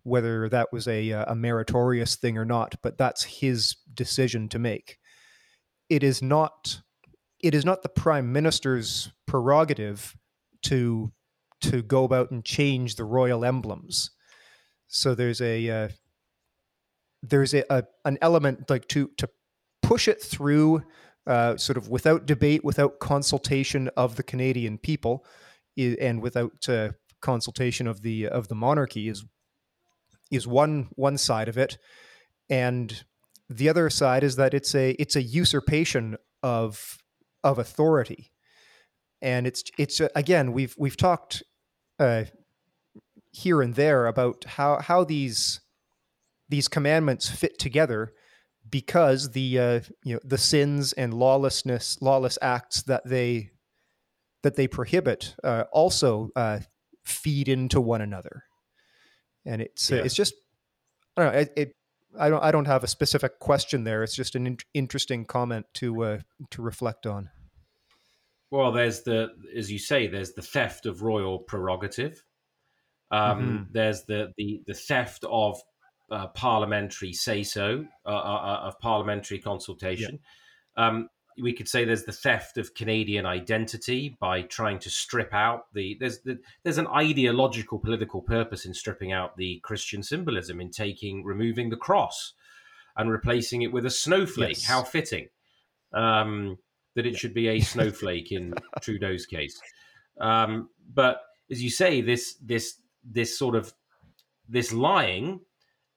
[0.04, 4.98] whether that was a, a meritorious thing or not, but that's his decision to make.
[5.90, 6.82] It is not
[7.42, 10.16] it is not the prime minister's prerogative
[10.64, 11.12] to
[11.62, 14.12] to go about and change the royal emblems.
[14.88, 15.90] So there's a uh,
[17.22, 19.30] there's a, a, an element like to to
[19.82, 20.84] push it through
[21.28, 25.26] uh, sort of without debate, without consultation of the Canadian people,
[25.78, 26.90] and without uh,
[27.22, 29.26] consultation of the of the monarchy is
[30.32, 31.78] is one one side of it,
[32.50, 33.04] and
[33.50, 36.98] the other side is that it's a it's a usurpation of
[37.44, 38.32] of authority,
[39.22, 41.44] and it's it's again we've we've talked
[42.00, 42.26] uh,
[43.32, 45.62] here and there about how how these
[46.48, 48.12] these commandments fit together
[48.70, 53.52] because the uh, you know the sins and lawlessness lawless acts that they
[54.44, 56.60] that they prohibit uh, also uh,
[57.04, 58.44] feed into one another
[59.50, 60.04] and it's uh, yeah.
[60.04, 60.34] it's just
[61.18, 61.76] I don't know it, it,
[62.18, 65.66] I don't I don't have a specific question there it's just an in- interesting comment
[65.76, 66.20] to uh,
[66.52, 67.30] to reflect on
[68.52, 72.24] well there's the as you say there's the theft of royal prerogative
[73.12, 73.64] um, mm-hmm.
[73.72, 75.60] there's the, the the theft of
[76.12, 80.20] uh, parliamentary say so uh, uh, uh, of parliamentary consultation.
[80.78, 80.88] Yeah.
[80.88, 81.10] Um,
[81.42, 85.98] we could say there's the theft of Canadian identity by trying to strip out the
[86.00, 91.24] there's the, there's an ideological political purpose in stripping out the Christian symbolism in taking
[91.24, 92.34] removing the cross
[92.98, 94.58] and replacing it with a snowflake.
[94.58, 94.66] Yes.
[94.66, 95.30] How fitting
[95.94, 96.58] um,
[96.96, 99.60] that it should be a snowflake in Trudeau's case.
[100.20, 103.74] Um, but as you say, this this this sort of
[104.48, 105.42] this lying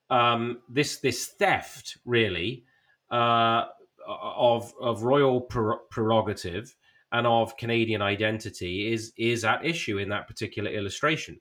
[0.09, 2.65] um, this this theft really
[3.11, 3.65] uh,
[4.07, 6.75] of of royal prerogative
[7.11, 11.39] and of Canadian identity is is at issue in that particular illustration,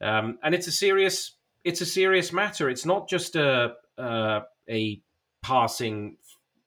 [0.00, 2.68] um, and it's a serious it's a serious matter.
[2.68, 5.02] It's not just a uh, a
[5.42, 6.16] passing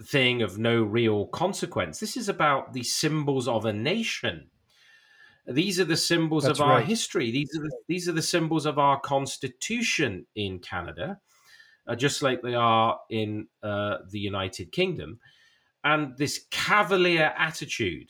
[0.04, 2.00] thing of no real consequence.
[2.00, 4.50] This is about the symbols of a nation.
[5.46, 7.32] These are the symbols That's of our history.
[7.32, 11.20] These are the, these are the symbols of our constitution in Canada,
[11.88, 15.20] uh, just like they are in uh, the United Kingdom.
[15.84, 18.10] And this cavalier attitude,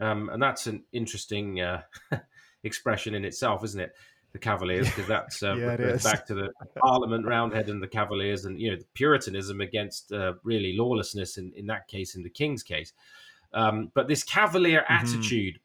[0.00, 1.82] um, and that's an interesting uh,
[2.64, 3.92] expression in itself, isn't it?
[4.32, 8.60] The Cavaliers, because that's uh, yeah, back to the Parliament Roundhead and the Cavaliers, and
[8.60, 12.64] you know the Puritanism against uh, really lawlessness in, in that case, in the King's
[12.64, 12.92] case.
[13.52, 14.92] Um, but this cavalier mm-hmm.
[14.92, 15.60] attitude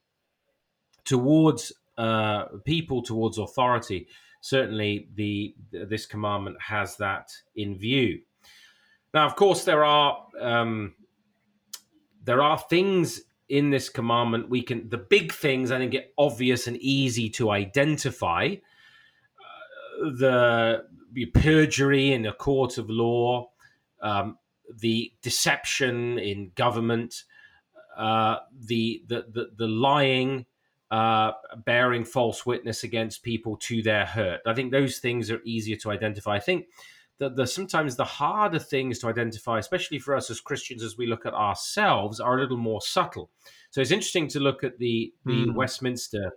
[1.03, 4.07] towards uh, people, towards authority,
[4.41, 8.21] certainly the this commandment has that in view.
[9.13, 10.95] Now, of course, there are um,
[12.23, 16.67] there are things in this commandment we can the big things I think get obvious
[16.67, 18.56] and easy to identify.
[19.39, 20.86] Uh, the,
[21.34, 23.49] perjury in a court of law,
[24.02, 24.38] um,
[24.78, 27.23] the deception in government,
[27.97, 30.45] uh, the, the the the lying
[30.91, 31.32] uh,
[31.65, 34.41] bearing false witness against people to their hurt.
[34.45, 36.36] I think those things are easier to identify.
[36.36, 36.65] I think
[37.19, 41.06] that the sometimes the harder things to identify, especially for us as Christians, as we
[41.06, 43.30] look at ourselves, are a little more subtle.
[43.71, 45.56] So it's interesting to look at the the mm.
[45.56, 46.32] Westminster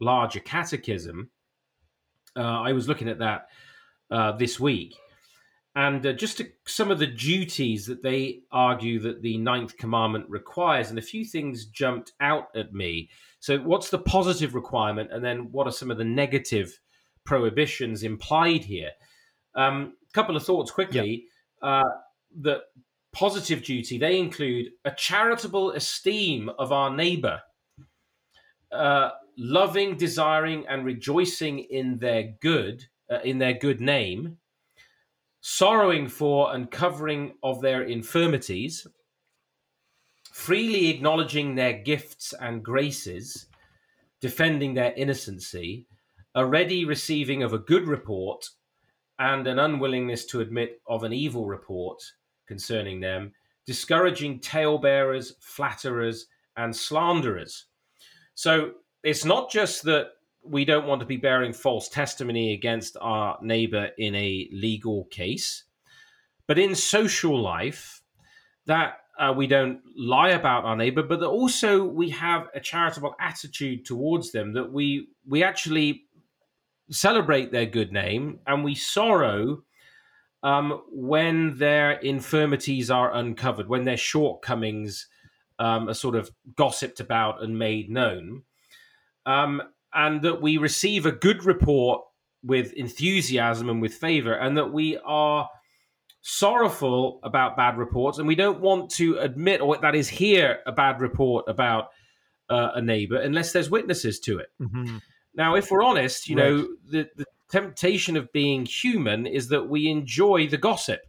[0.00, 1.30] Larger Catechism.
[2.36, 3.48] Uh, I was looking at that
[4.10, 4.94] uh, this week,
[5.76, 10.24] and uh, just to, some of the duties that they argue that the ninth commandment
[10.28, 13.10] requires, and a few things jumped out at me.
[13.40, 16.80] So, what's the positive requirement, and then what are some of the negative
[17.24, 18.90] prohibitions implied here?
[19.54, 21.26] A um, couple of thoughts quickly.
[21.62, 21.84] Uh,
[22.40, 22.62] the
[23.12, 27.40] positive duty they include a charitable esteem of our neighbor,
[28.72, 34.38] uh, loving, desiring, and rejoicing in their good, uh, in their good name
[35.48, 38.84] sorrowing for and covering of their infirmities,
[40.32, 43.46] freely acknowledging their gifts and graces,
[44.20, 45.86] defending their innocency,
[46.34, 48.50] a ready receiving of a good report,
[49.20, 52.02] and an unwillingness to admit of an evil report
[52.48, 53.32] concerning them,
[53.66, 57.66] discouraging talebearers, flatterers, and slanderers.
[58.34, 58.72] So
[59.04, 60.08] it's not just that
[60.48, 65.64] we don't want to be bearing false testimony against our neighbor in a legal case.
[66.46, 68.02] But in social life,
[68.66, 73.14] that uh, we don't lie about our neighbor, but that also we have a charitable
[73.20, 76.04] attitude towards them, that we we actually
[76.90, 79.62] celebrate their good name and we sorrow
[80.42, 85.08] um, when their infirmities are uncovered, when their shortcomings
[85.58, 88.42] um, are sort of gossiped about and made known.
[89.24, 89.62] Um,
[89.96, 92.02] and that we receive a good report
[92.44, 95.48] with enthusiasm and with favor, and that we are
[96.20, 100.72] sorrowful about bad reports, and we don't want to admit or that is hear a
[100.72, 101.88] bad report about
[102.50, 104.48] uh, a neighbor unless there's witnesses to it.
[104.60, 104.98] Mm-hmm.
[105.34, 106.44] Now, if we're honest, you right.
[106.44, 111.00] know, the, the temptation of being human is that we enjoy the gossip.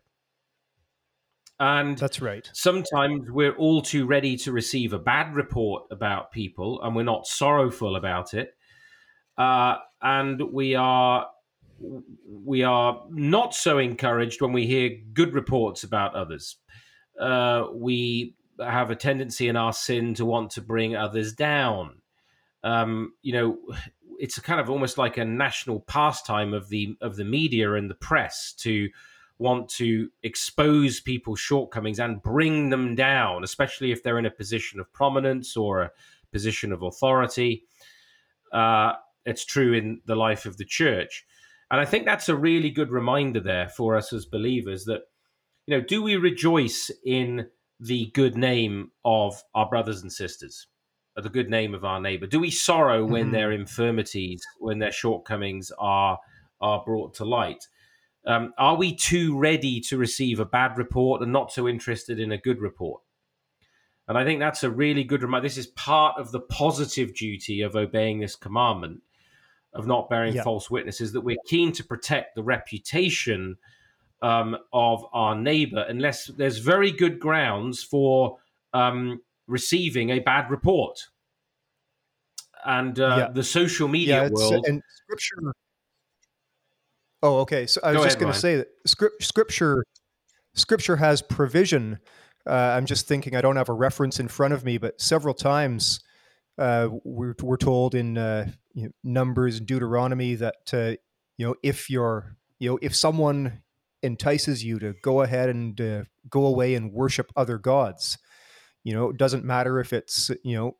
[1.59, 2.47] And that's right.
[2.53, 7.25] Sometimes we're all too ready to receive a bad report about people, and we're not
[7.25, 8.53] sorrowful about it.
[9.37, 11.27] Uh, and we are
[12.43, 16.57] we are not so encouraged when we hear good reports about others.
[17.19, 22.01] Uh, we have a tendency in our sin to want to bring others down.
[22.63, 23.57] Um, you know,
[24.19, 27.95] it's kind of almost like a national pastime of the of the media and the
[27.95, 28.89] press to
[29.39, 34.79] want to expose people's shortcomings and bring them down, especially if they're in a position
[34.79, 35.91] of prominence or a
[36.31, 37.63] position of authority.
[38.51, 38.93] Uh,
[39.27, 41.25] it's true in the life of the church.
[41.69, 45.01] And I think that's a really good reminder there for us as believers that,
[45.65, 47.47] you know, do we rejoice in
[47.77, 50.67] the good name of our brothers and sisters,
[51.17, 52.25] or the good name of our neighbor?
[52.25, 53.33] Do we sorrow when mm-hmm.
[53.33, 56.17] their infirmities, when their shortcomings are
[56.61, 57.67] are brought to light?
[58.25, 62.31] Um, are we too ready to receive a bad report and not so interested in
[62.31, 63.01] a good report?
[64.07, 65.45] And I think that's a really good reminder.
[65.45, 69.01] This is part of the positive duty of obeying this commandment
[69.73, 70.43] of not bearing yeah.
[70.43, 73.57] false witnesses that we're keen to protect the reputation
[74.21, 78.37] um, of our neighbor unless there's very good grounds for
[78.73, 81.07] um, receiving a bad report.
[82.65, 83.27] And uh, yeah.
[83.31, 84.65] the social media yeah, world.
[84.67, 85.53] And scripture.
[87.23, 87.65] Oh, okay.
[87.65, 89.85] So I was Go just going to say that script, scripture,
[90.53, 91.99] scripture has provision.
[92.45, 93.35] Uh, I'm just thinking.
[93.35, 95.99] I don't have a reference in front of me, but several times
[96.57, 100.93] uh, we're, we're told in uh, you know, Numbers Deuteronomy that uh,
[101.37, 103.63] you know if you're you know if someone
[104.03, 108.19] entices you to go ahead and uh, go away and worship other gods,
[108.83, 110.77] you know it doesn't matter if it's you know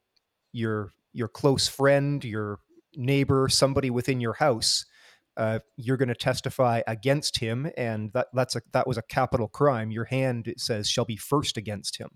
[0.54, 2.60] your your close friend, your
[2.96, 4.86] neighbor, somebody within your house.
[5.36, 9.48] Uh, you're going to testify against him, and that that's a that was a capital
[9.48, 9.90] crime.
[9.90, 12.10] Your hand it says shall be first against him.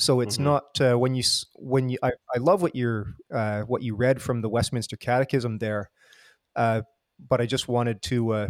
[0.00, 0.44] So it's mm-hmm.
[0.44, 1.22] not uh, when you
[1.56, 5.58] when you I, I love what you're uh, what you read from the Westminster Catechism
[5.58, 5.90] there,
[6.56, 6.80] uh,
[7.28, 8.48] but I just wanted to uh,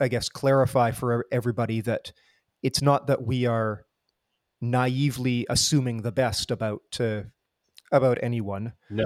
[0.00, 2.14] I guess clarify for everybody that
[2.62, 3.84] it's not that we are
[4.62, 7.24] naively assuming the best about uh,
[7.92, 8.72] about anyone.
[8.88, 9.04] No.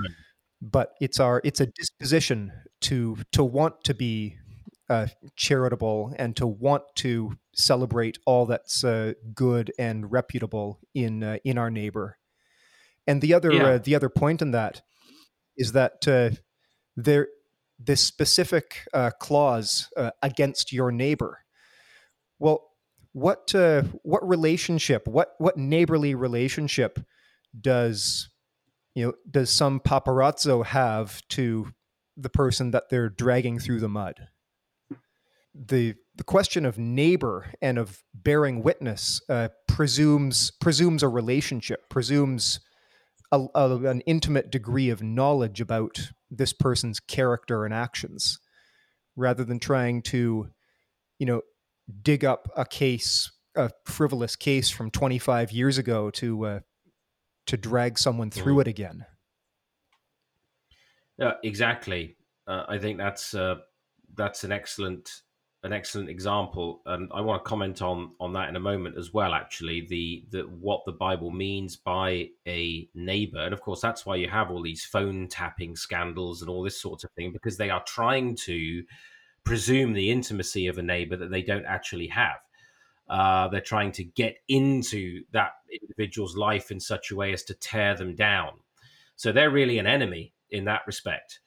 [0.62, 4.36] But it's our it's a disposition to to want to be
[4.90, 11.38] uh, charitable and to want to celebrate all that's uh, good and reputable in uh,
[11.44, 12.18] in our neighbor.
[13.06, 13.66] And the other yeah.
[13.66, 14.82] Uh, the other point in that
[15.56, 16.30] is that uh,
[16.96, 17.28] there
[17.78, 19.88] this specific uh, clause
[20.22, 21.44] against your neighbor.
[22.40, 22.68] Well,
[23.12, 23.52] what
[24.02, 26.98] what relationship, what what neighborly relationship
[27.58, 28.28] does
[28.96, 31.68] you know does some paparazzo have to
[32.16, 34.28] the person that they're dragging through the mud?
[35.54, 42.60] The the question of neighbor and of bearing witness uh, presumes presumes a relationship, presumes
[43.32, 48.38] a, a, an intimate degree of knowledge about this person's character and actions,
[49.16, 50.48] rather than trying to,
[51.18, 51.42] you know,
[52.02, 56.60] dig up a case, a frivolous case from 25 years ago to uh,
[57.46, 58.60] to drag someone through mm-hmm.
[58.62, 59.06] it again.
[61.18, 62.16] Yeah, exactly.
[62.46, 63.56] Uh, I think that's uh,
[64.14, 65.22] that's an excellent
[65.62, 69.12] an excellent example, and I want to comment on on that in a moment as
[69.12, 69.34] well.
[69.34, 74.16] Actually, the the what the Bible means by a neighbor, and of course that's why
[74.16, 77.68] you have all these phone tapping scandals and all this sort of thing because they
[77.68, 78.82] are trying to
[79.44, 82.38] presume the intimacy of a neighbor that they don't actually have.
[83.08, 85.52] Uh, they're trying to get into that
[85.82, 88.52] individual's life in such a way as to tear them down.
[89.16, 91.40] So they're really an enemy in that respect.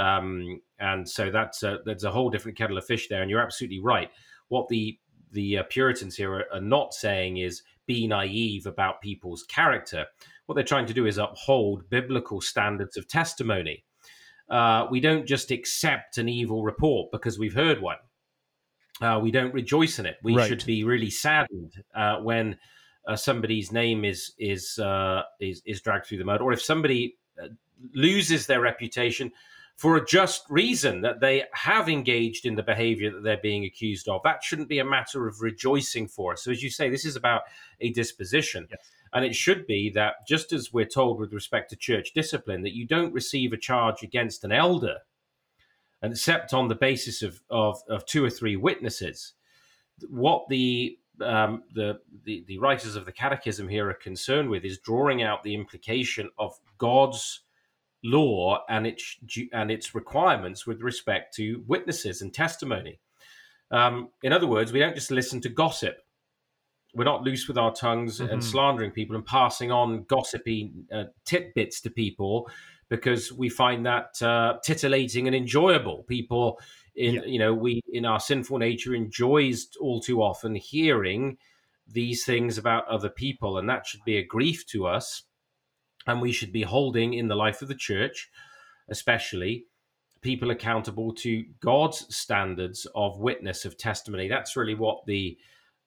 [0.00, 3.20] Um, and so that's a, that's a whole different kettle of fish there.
[3.20, 4.10] And you're absolutely right.
[4.48, 4.98] What the
[5.32, 10.06] the uh, Puritans here are, are, not saying is be naive about people's character.
[10.46, 13.84] What they're trying to do is uphold biblical standards of testimony.
[14.48, 17.98] Uh, we don't just accept an evil report because we've heard one.
[19.00, 20.16] Uh, we don't rejoice in it.
[20.24, 20.48] We right.
[20.48, 22.58] should be really saddened uh, when
[23.06, 27.18] uh, somebody's name is is, uh, is is dragged through the mud, or if somebody
[27.94, 29.30] loses their reputation
[29.80, 34.10] for a just reason that they have engaged in the behavior that they're being accused
[34.10, 34.20] of.
[34.22, 36.44] That shouldn't be a matter of rejoicing for us.
[36.44, 37.44] So, as you say, this is about
[37.80, 38.68] a disposition.
[38.70, 38.90] Yes.
[39.14, 42.74] And it should be that, just as we're told with respect to church discipline, that
[42.74, 44.98] you don't receive a charge against an elder
[46.02, 49.32] except on the basis of, of, of two or three witnesses.
[50.10, 54.78] What the um, the, the, the writers of the Catechism here are concerned with is
[54.78, 57.44] drawing out the implication of God's
[58.02, 59.16] law and its
[59.52, 62.98] and its requirements with respect to witnesses and testimony.
[63.70, 65.98] Um, in other words, we don't just listen to gossip.
[66.94, 68.32] we're not loose with our tongues mm-hmm.
[68.32, 72.50] and slandering people and passing on gossipy uh, tidbits to people
[72.88, 76.02] because we find that uh, titillating and enjoyable.
[76.04, 76.58] People
[76.96, 77.24] in yeah.
[77.24, 81.38] you know we in our sinful nature enjoys all too often hearing
[81.86, 85.22] these things about other people, and that should be a grief to us.
[86.06, 88.30] And we should be holding in the life of the church,
[88.88, 89.66] especially
[90.22, 94.28] people accountable to God's standards of witness of testimony.
[94.28, 95.38] That's really what the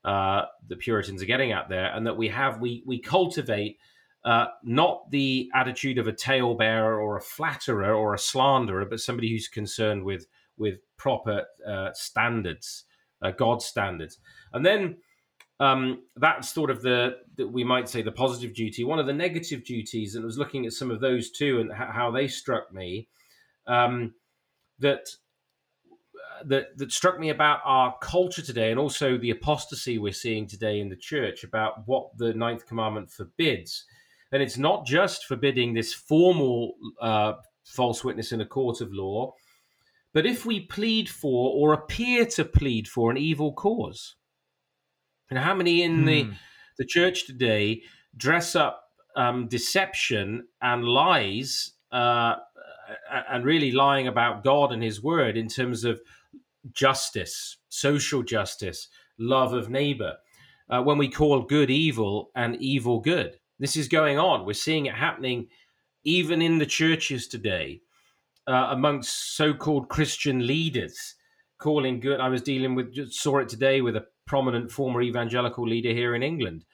[0.03, 3.77] uh, the Puritans are getting at there, and that we have we we cultivate
[4.25, 9.29] uh, not the attitude of a talebearer or a flatterer or a slanderer, but somebody
[9.29, 12.83] who's concerned with with proper uh, standards,
[13.21, 14.19] uh, God standards,
[14.53, 14.97] and then.
[15.59, 18.83] Um, that's sort of the, the, we might say the positive duty.
[18.83, 21.71] One of the negative duties, and I was looking at some of those too, and
[21.71, 23.07] how they struck me.
[23.67, 24.13] Um,
[24.79, 25.07] that
[26.45, 30.79] that that struck me about our culture today, and also the apostasy we're seeing today
[30.79, 33.85] in the church about what the ninth commandment forbids.
[34.31, 37.33] And it's not just forbidding this formal uh,
[37.63, 39.33] false witness in a court of law,
[40.11, 44.15] but if we plead for or appear to plead for an evil cause.
[45.29, 46.31] And how many in the hmm.
[46.77, 47.81] the church today
[48.15, 48.83] dress up
[49.15, 52.35] um, deception and lies uh,
[53.29, 56.01] and really lying about God and His Word in terms of
[56.71, 60.17] justice, social justice, love of neighbor.
[60.69, 64.45] Uh, when we call good evil and evil good, this is going on.
[64.45, 65.47] We're seeing it happening
[66.03, 67.81] even in the churches today,
[68.47, 71.15] uh, amongst so-called Christian leaders,
[71.59, 72.19] calling good.
[72.19, 76.15] I was dealing with, just saw it today with a prominent former evangelical leader here
[76.15, 76.65] in England.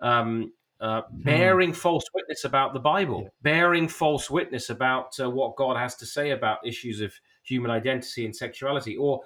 [0.00, 1.22] Um, uh, hmm.
[1.22, 3.28] bearing false witness about the Bible, yeah.
[3.42, 8.24] bearing false witness about uh, what God has to say about issues of human identity
[8.24, 9.20] and sexuality, or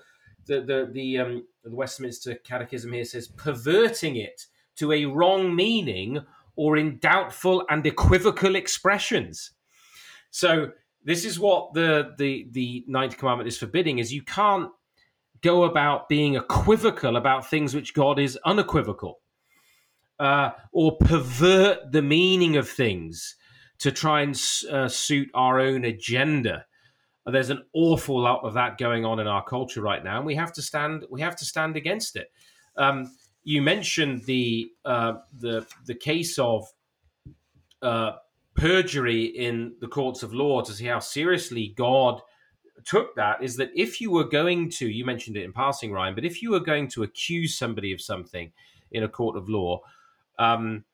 [0.46, 6.24] the the the, um, the Westminster Catechism here says perverting it to a wrong meaning
[6.56, 9.52] or in doubtful and equivocal expressions.
[10.30, 10.70] So
[11.04, 14.70] this is what the the the ninth commandment is forbidding: is you can't
[15.42, 19.20] go about being equivocal about things which God is unequivocal
[20.18, 23.36] uh, or pervert the meaning of things
[23.78, 24.40] to try and
[24.70, 26.64] uh, suit our own agenda.
[27.26, 30.34] There's an awful lot of that going on in our culture right now, and we
[30.34, 31.04] have to stand.
[31.10, 32.30] We have to stand against it.
[32.76, 36.66] Um, you mentioned the uh, the the case of
[37.80, 38.12] uh,
[38.54, 42.20] perjury in the courts of law to see how seriously God
[42.84, 43.42] took that.
[43.42, 46.42] Is that if you were going to, you mentioned it in passing, Ryan, but if
[46.42, 48.52] you were going to accuse somebody of something
[48.90, 49.80] in a court of law,
[50.38, 50.84] um,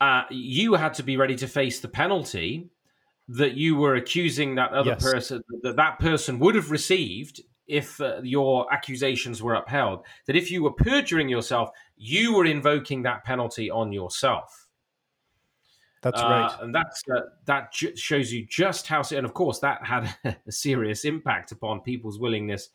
[0.00, 2.68] uh, you had to be ready to face the penalty
[3.28, 5.02] that you were accusing that other yes.
[5.02, 10.50] person that that person would have received if uh, your accusations were upheld that if
[10.50, 14.65] you were perjuring yourself you were invoking that penalty on yourself
[16.10, 19.58] that's uh, right and that's uh, that j- shows you just how and of course
[19.60, 20.14] that had
[20.46, 22.68] a serious impact upon people's willingness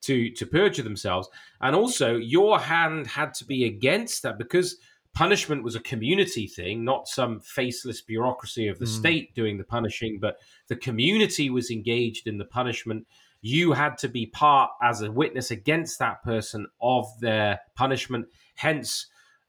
[0.00, 1.28] to to perjure themselves
[1.60, 4.76] and also your hand had to be against that because
[5.14, 8.98] punishment was a community thing, not some faceless bureaucracy of the mm.
[8.98, 13.06] state doing the punishing, but the community was engaged in the punishment.
[13.40, 18.26] You had to be part as a witness against that person of their punishment,
[18.56, 19.06] hence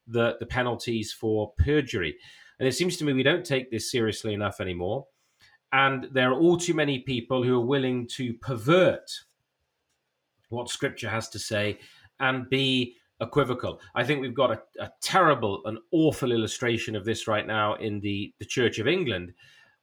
[0.08, 2.16] the, the penalties for perjury.
[2.60, 5.08] And it seems to me we don't take this seriously enough anymore.
[5.72, 9.10] And there are all too many people who are willing to pervert
[10.50, 11.80] what scripture has to say
[12.20, 13.80] and be equivocal.
[13.94, 18.00] I think we've got a, a, terrible, an awful illustration of this right now in
[18.00, 19.34] the, the Church of England,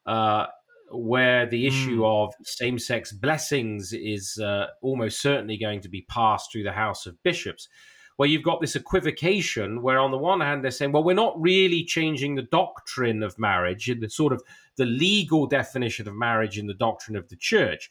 [0.06, 0.46] uh,
[0.90, 2.24] where the issue mm.
[2.24, 7.06] of same sex blessings is uh, almost certainly going to be passed through the House
[7.06, 7.68] of Bishops.
[8.16, 11.40] Where you've got this equivocation, where on the one hand they're saying, well, we're not
[11.40, 14.42] really changing the doctrine of marriage, the sort of
[14.76, 17.90] the legal definition of marriage in the doctrine of the church.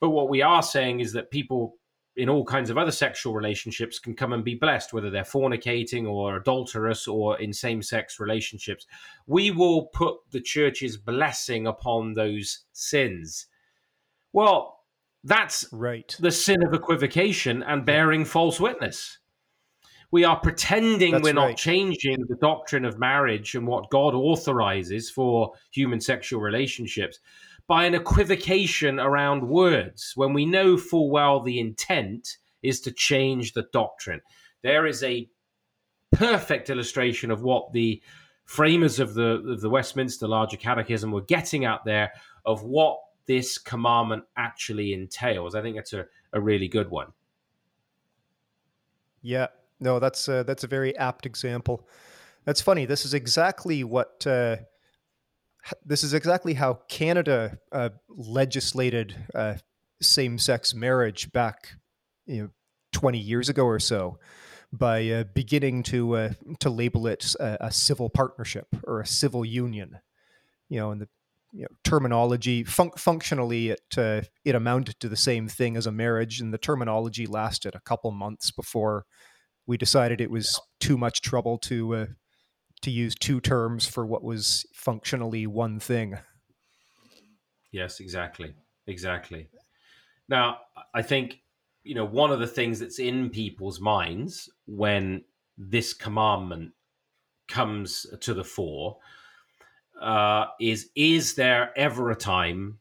[0.00, 1.76] But what we are saying is that people
[2.16, 6.08] in all kinds of other sexual relationships can come and be blessed, whether they're fornicating
[6.08, 8.86] or adulterous or in same sex relationships.
[9.26, 13.46] We will put the church's blessing upon those sins.
[14.32, 14.80] Well,
[15.24, 16.14] that's right.
[16.20, 19.18] the sin of equivocation and bearing false witness.
[20.10, 21.50] We are pretending that's we're right.
[21.50, 27.18] not changing the doctrine of marriage and what God authorizes for human sexual relationships
[27.66, 33.52] by an equivocation around words when we know full well the intent is to change
[33.52, 34.20] the doctrine.
[34.62, 35.28] There is a
[36.12, 38.02] perfect illustration of what the
[38.44, 42.12] framers of the of the Westminster Larger Catechism were getting at there
[42.44, 45.54] of what this commandment actually entails.
[45.54, 47.08] I think it's a, a really good one.
[49.22, 49.46] Yeah,
[49.80, 51.86] no, that's uh, that's a very apt example.
[52.44, 52.84] That's funny.
[52.84, 54.56] This is exactly what uh,
[55.84, 59.54] this is exactly how Canada uh, legislated uh,
[60.00, 61.76] same-sex marriage back,
[62.26, 62.50] you know,
[62.92, 64.18] twenty years ago or so,
[64.72, 69.44] by uh, beginning to uh, to label it a, a, civil partnership or a civil
[69.44, 69.98] union.
[70.68, 71.08] You know, and the
[71.52, 75.92] you know, terminology fun- functionally it uh, it amounted to the same thing as a
[75.92, 79.06] marriage, and the terminology lasted a couple months before
[79.66, 82.06] we decided it was too much trouble to uh,
[82.82, 86.18] to use two terms for what was functionally one thing.
[87.72, 88.54] Yes, exactly,
[88.86, 89.48] exactly.
[90.28, 90.58] Now,
[90.94, 91.40] I think
[91.84, 95.24] you know one of the things that's in people's minds when
[95.56, 96.72] this commandment
[97.46, 98.98] comes to the fore
[100.00, 102.78] uh, is is there ever a time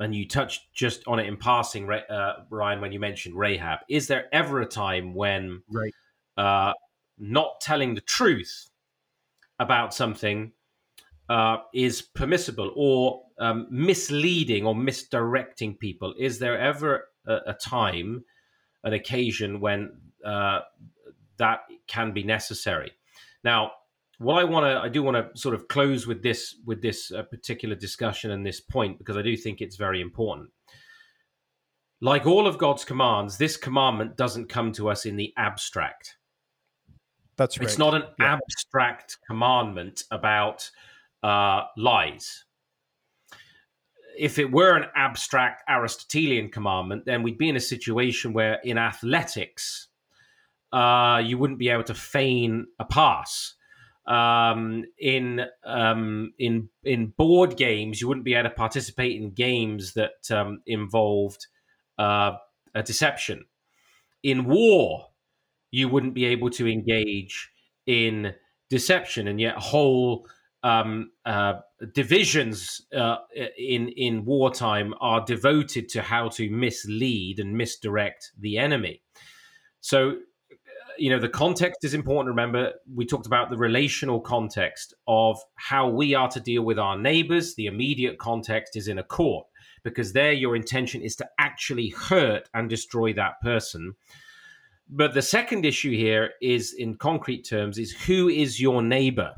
[0.00, 4.06] and you touched just on it in passing uh, ryan when you mentioned rahab is
[4.06, 5.92] there ever a time when right.
[6.36, 6.72] Uh,
[7.18, 8.70] not telling the truth
[9.58, 10.52] about something
[11.28, 18.24] uh, is permissible or um, misleading or misdirecting people is there ever a, a time
[18.84, 20.60] an occasion when uh,
[21.38, 22.92] that can be necessary
[23.42, 23.72] now
[24.18, 27.10] what I want to, I do want to sort of close with this, with this
[27.10, 30.50] uh, particular discussion and this point, because I do think it's very important.
[32.00, 36.16] Like all of God's commands, this commandment doesn't come to us in the abstract.
[37.36, 37.68] That's right.
[37.68, 38.34] It's not an yeah.
[38.36, 40.70] abstract commandment about
[41.22, 42.44] uh, lies.
[44.16, 48.78] If it were an abstract Aristotelian commandment, then we'd be in a situation where in
[48.78, 49.88] athletics,
[50.72, 53.54] uh, you wouldn't be able to feign a pass
[54.06, 59.94] um, in um, in in board games, you wouldn't be able to participate in games
[59.94, 61.46] that um, involved
[61.98, 62.32] uh,
[62.74, 63.46] a deception.
[64.22, 65.08] In war,
[65.74, 67.50] you wouldn't be able to engage
[67.86, 68.32] in
[68.70, 70.24] deception, and yet whole
[70.62, 71.54] um, uh,
[71.92, 73.16] divisions uh,
[73.58, 79.02] in in wartime are devoted to how to mislead and misdirect the enemy.
[79.80, 80.18] So
[80.96, 82.28] you know the context is important.
[82.28, 86.96] Remember we talked about the relational context of how we are to deal with our
[86.96, 87.56] neighbors.
[87.56, 89.48] The immediate context is in a court
[89.82, 93.96] because there your intention is to actually hurt and destroy that person
[94.88, 99.32] but the second issue here is in concrete terms is who is your neighbor?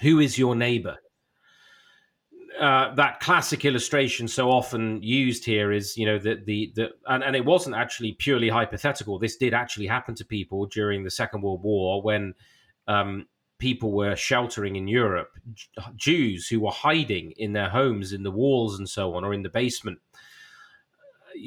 [0.00, 0.96] Who is your neighbor?
[2.58, 7.22] Uh, that classic illustration so often used here is you know that the the and,
[7.22, 9.18] and it wasn't actually purely hypothetical.
[9.18, 12.34] This did actually happen to people during the second world war when
[12.88, 13.26] um,
[13.58, 15.36] people were sheltering in europe
[15.96, 19.42] jews who were hiding in their homes in the walls and so on or in
[19.42, 19.98] the basement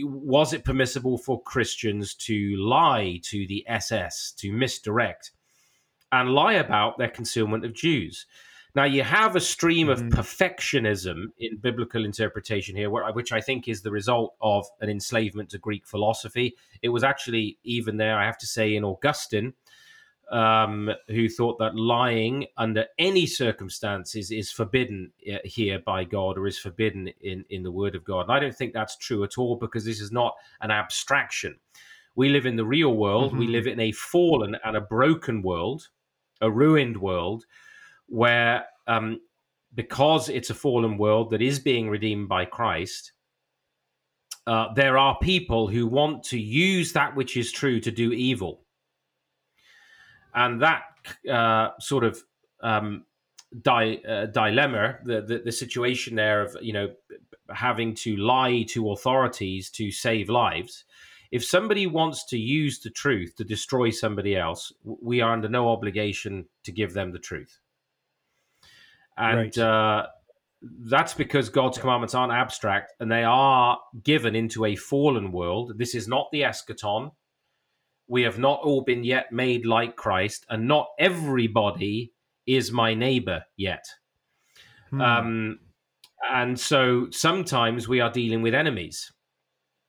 [0.04, 5.32] was it permissible for christians to lie to the ss to misdirect
[6.12, 8.26] and lie about their concealment of jews
[8.74, 10.08] now, you have a stream mm-hmm.
[10.08, 15.50] of perfectionism in biblical interpretation here, which I think is the result of an enslavement
[15.50, 16.56] to Greek philosophy.
[16.82, 19.54] It was actually even there, I have to say, in Augustine,
[20.32, 26.48] um, who thought that lying under any circumstances is forbidden uh, here by God or
[26.48, 28.22] is forbidden in, in the Word of God.
[28.22, 31.60] And I don't think that's true at all because this is not an abstraction.
[32.16, 33.40] We live in the real world, mm-hmm.
[33.40, 35.90] we live in a fallen and a broken world,
[36.40, 37.46] a ruined world
[38.08, 39.20] where um,
[39.74, 43.14] because it's a fallen world that is being redeemed by Christ,
[44.48, 48.64] uh, there are people who want to use that which is true to do evil.
[50.34, 50.84] And that
[51.30, 52.24] uh, sort of
[52.62, 53.06] um,
[53.62, 56.90] di- uh, dilemma, the, the, the situation there of you know
[57.54, 60.86] having to lie to authorities to save lives.
[61.32, 65.70] If somebody wants to use the truth to destroy somebody else, we are under no
[65.70, 67.62] obligation to give them the truth
[69.18, 69.58] and right.
[69.58, 70.08] uh,
[70.62, 75.78] that's because God's commandments aren't abstract and they are given into a fallen world.
[75.78, 77.12] This is not the eschaton.
[78.12, 82.12] We have not all been yet made like Christ, and not everybody
[82.46, 83.86] is my neighbor yet.
[84.90, 85.02] Hmm.
[85.02, 85.60] Um,
[86.30, 89.14] and so sometimes we are dealing with enemies.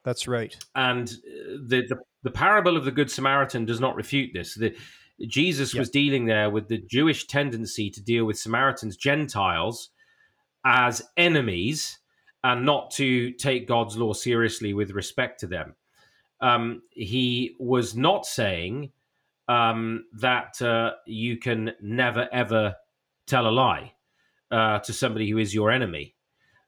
[0.05, 0.57] That's right.
[0.77, 4.55] And the, the, the parable of the Good Samaritan does not refute this.
[4.55, 4.73] The,
[5.27, 5.81] Jesus yep.
[5.81, 9.91] was dealing there with the Jewish tendency to deal with Samaritans, Gentiles,
[10.65, 11.99] as enemies
[12.45, 15.75] and not to take God's law seriously with respect to them.
[16.43, 18.91] Um, he was not saying
[19.49, 22.77] um, that uh, you can never ever
[23.27, 23.95] tell a lie
[24.51, 26.15] uh, to somebody who is your enemy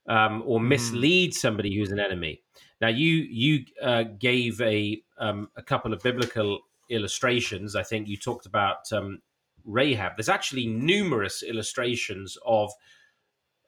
[0.08, 0.68] um, or mm-hmm.
[0.68, 1.34] mislead mm.
[1.34, 2.40] somebody who's an enemy.
[2.80, 6.60] Now, you you uh, gave a um, a couple of biblical
[6.90, 7.76] illustrations.
[7.76, 9.20] I think you talked about um,
[9.64, 10.12] Rahab.
[10.16, 12.72] There's actually numerous illustrations of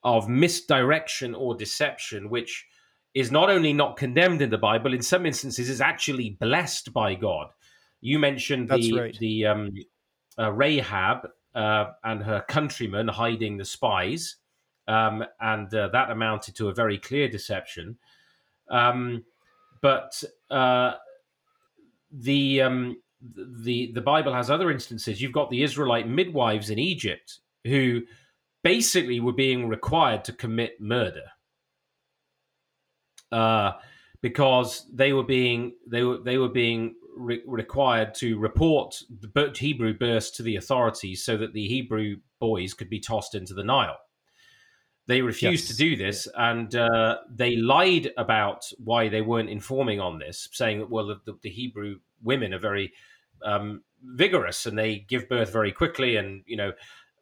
[0.03, 2.67] of misdirection or deception, which
[3.17, 7.15] is not only not condemned in the Bible, in some instances is actually blessed by
[7.15, 7.47] God.
[8.03, 9.19] You mentioned the right.
[9.19, 9.73] the um,
[10.39, 14.37] uh, Rahab uh, and her countrymen hiding the spies,
[14.87, 17.97] um, and uh, that amounted to a very clear deception.
[18.69, 19.25] Um,
[19.81, 20.97] but uh,
[22.13, 25.23] the um, the the Bible has other instances.
[25.23, 28.03] You've got the Israelite midwives in Egypt who
[28.63, 31.23] basically were being required to commit murder
[33.33, 33.73] uh,
[34.21, 39.95] because they were being they were they were being re- required to report the Hebrew
[39.95, 43.99] births to the authorities so that the Hebrew boys could be tossed into the Nile.
[45.09, 45.77] They refused yes.
[45.77, 50.81] to do this, and uh, they lied about why they weren't informing on this, saying
[50.81, 52.93] that well, the, the Hebrew women are very
[53.45, 56.73] um, vigorous and they give birth very quickly, and you know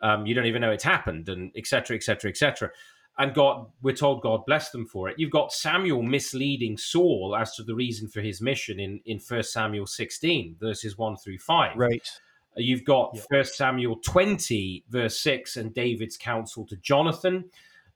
[0.01, 1.97] um, you don't even know it's happened, and etc.
[1.97, 2.31] etc.
[2.31, 2.71] etc.
[3.17, 5.17] And God, we're told God blessed them for it.
[5.19, 9.53] You've got Samuel misleading Saul as to the reason for his mission in in First
[9.53, 11.77] Samuel 16 verses one through five.
[11.77, 12.09] Right.
[12.57, 13.67] Uh, you've got First yeah.
[13.67, 17.45] Samuel 20 verse six and David's counsel to Jonathan.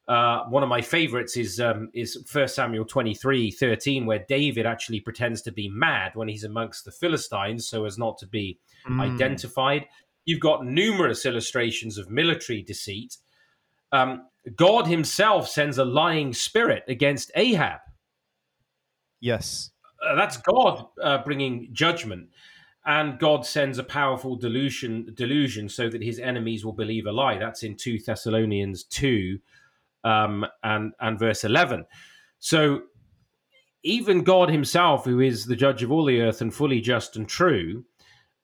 [0.09, 5.01] Uh, one of my favorites is um, is First Samuel 23, 13, where David actually
[5.01, 8.59] pretends to be mad when he's amongst the Philistines so as not to be
[8.89, 9.03] mm.
[9.03, 9.85] identified.
[10.25, 13.19] You've got numerous illustrations of military deceit.
[13.93, 14.27] Um,
[14.57, 17.81] God himself sends a lying spirit against Ahab.
[19.21, 19.71] Yes.
[20.03, 22.29] Uh, that's God uh, bringing judgment.
[22.87, 27.37] And God sends a powerful delusion, delusion so that his enemies will believe a lie.
[27.39, 29.39] That's in 2 Thessalonians 2
[30.05, 31.85] um, and and verse eleven.
[32.39, 32.83] So
[33.83, 37.29] even God Himself, who is the judge of all the earth and fully just and
[37.29, 37.85] true,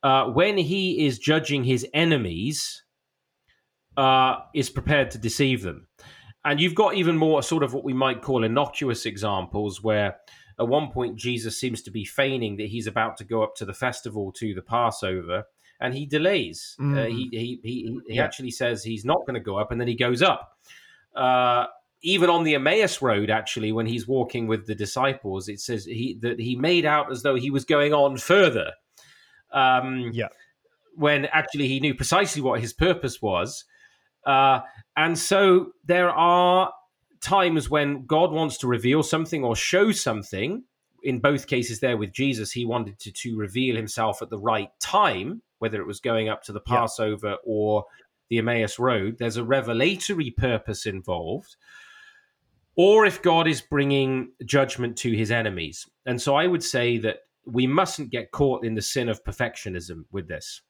[0.02, 2.83] uh, when He is judging His enemies,
[3.96, 5.86] uh, is prepared to deceive them.
[6.44, 10.16] And you've got even more sort of what we might call innocuous examples where
[10.58, 13.64] at one point Jesus seems to be feigning that he's about to go up to
[13.64, 15.44] the festival to the Passover
[15.80, 16.76] and he delays.
[16.78, 16.98] Mm.
[16.98, 18.24] Uh, he he he, he yeah.
[18.24, 20.58] actually says he's not going to go up and then he goes up
[21.14, 21.66] uh,
[22.02, 26.18] even on the Emmaus road, actually, when he's walking with the disciples, it says he
[26.20, 28.72] that he made out as though he was going on further.
[29.52, 30.28] Um, yeah.
[30.96, 33.64] When actually he knew precisely what his purpose was.
[34.26, 34.60] Uh,
[34.96, 36.72] and so there are
[37.20, 40.64] times when God wants to reveal something or show something.
[41.02, 44.70] In both cases, there with Jesus, he wanted to, to reveal himself at the right
[44.80, 47.36] time, whether it was going up to the Passover yeah.
[47.44, 47.84] or
[48.28, 51.56] the Emmaus Road, there's a revelatory purpose involved,
[52.76, 55.86] or if God is bringing judgment to his enemies.
[56.06, 60.04] And so I would say that we mustn't get caught in the sin of perfectionism
[60.10, 60.62] with this.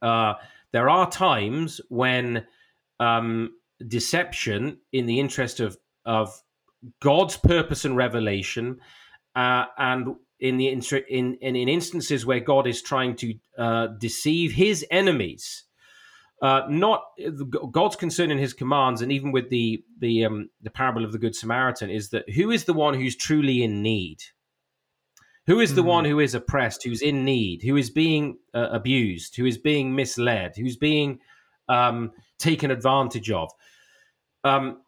[0.00, 0.34] Uh,
[0.72, 2.46] there are times when
[3.00, 3.50] um,
[3.86, 6.30] deception, in the interest of, of
[7.00, 8.78] God's purpose and revelation,
[9.34, 14.52] uh, and in the in, in in instances where God is trying to uh, deceive
[14.52, 15.64] His enemies,
[16.42, 17.04] uh, not
[17.70, 21.18] God's concern in His commands, and even with the the um, the parable of the
[21.18, 24.18] Good Samaritan, is that who is the one who's truly in need?
[25.46, 25.86] Who is the mm.
[25.86, 29.94] one who is oppressed, who's in need, who is being uh, abused, who is being
[29.94, 31.20] misled, who's being
[31.68, 33.50] um, taken advantage of?
[34.42, 34.80] Um,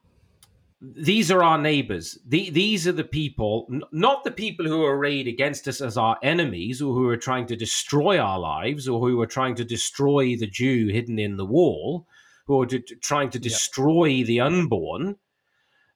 [0.81, 2.19] these are our neighbors.
[2.27, 5.97] The, these are the people, n- not the people who are arrayed against us as
[5.97, 9.65] our enemies or who are trying to destroy our lives or who are trying to
[9.65, 12.07] destroy the Jew hidden in the wall,
[12.47, 14.25] who are d- trying to destroy yeah.
[14.25, 15.17] the unborn.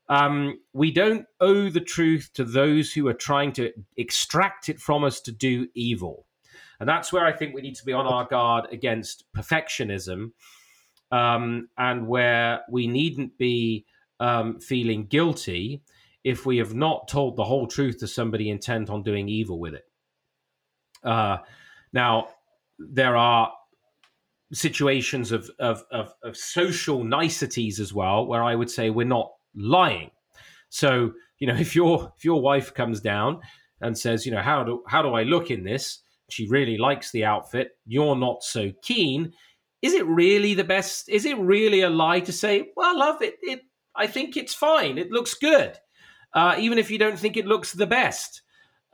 [0.08, 5.04] Um, we don't owe the truth to those who are trying to extract it from
[5.04, 6.26] us to do evil.
[6.80, 10.32] And that's where I think we need to be on our guard against perfectionism
[11.12, 13.86] um, and where we needn't be
[14.18, 15.82] um, feeling guilty
[16.24, 19.74] if we have not told the whole truth to somebody intent on doing evil with
[19.74, 19.84] it.
[21.04, 21.38] Uh,
[21.92, 22.28] now,
[22.78, 23.52] there are
[24.52, 29.32] situations of, of, of, of, social niceties as well, where I would say we're not
[29.54, 30.10] lying.
[30.68, 33.40] So, you know, if your if your wife comes down
[33.80, 36.00] and says, you know, how do how do I look in this?
[36.30, 37.72] She really likes the outfit.
[37.86, 39.32] You're not so keen.
[39.82, 41.08] Is it really the best?
[41.08, 43.34] Is it really a lie to say, well, love it?
[43.42, 43.60] It
[43.94, 44.96] I think it's fine.
[44.96, 45.76] It looks good,
[46.32, 48.42] uh, even if you don't think it looks the best.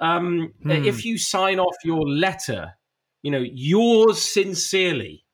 [0.00, 0.70] Um, hmm.
[0.70, 2.72] If you sign off your letter,
[3.22, 5.24] you know, yours sincerely.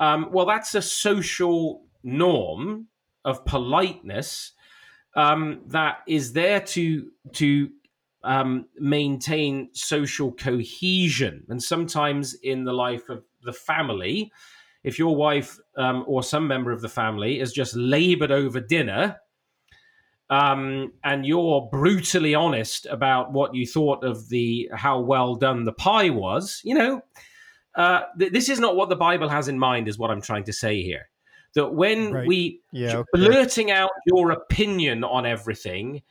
[0.00, 2.86] Um, well, that's a social norm
[3.24, 4.52] of politeness
[5.16, 7.70] um, that is there to to
[8.24, 11.44] um, maintain social cohesion.
[11.48, 14.32] And sometimes in the life of the family,
[14.84, 19.16] if your wife um, or some member of the family is just labored over dinner,
[20.30, 25.72] um, and you're brutally honest about what you thought of the how well done the
[25.72, 27.00] pie was, you know,
[27.74, 29.88] uh, th- this is not what the Bible has in mind.
[29.88, 31.08] Is what I'm trying to say here.
[31.54, 32.26] That when Right.
[32.26, 33.08] we Yeah, okay.
[33.12, 36.02] blurting out your opinion on everything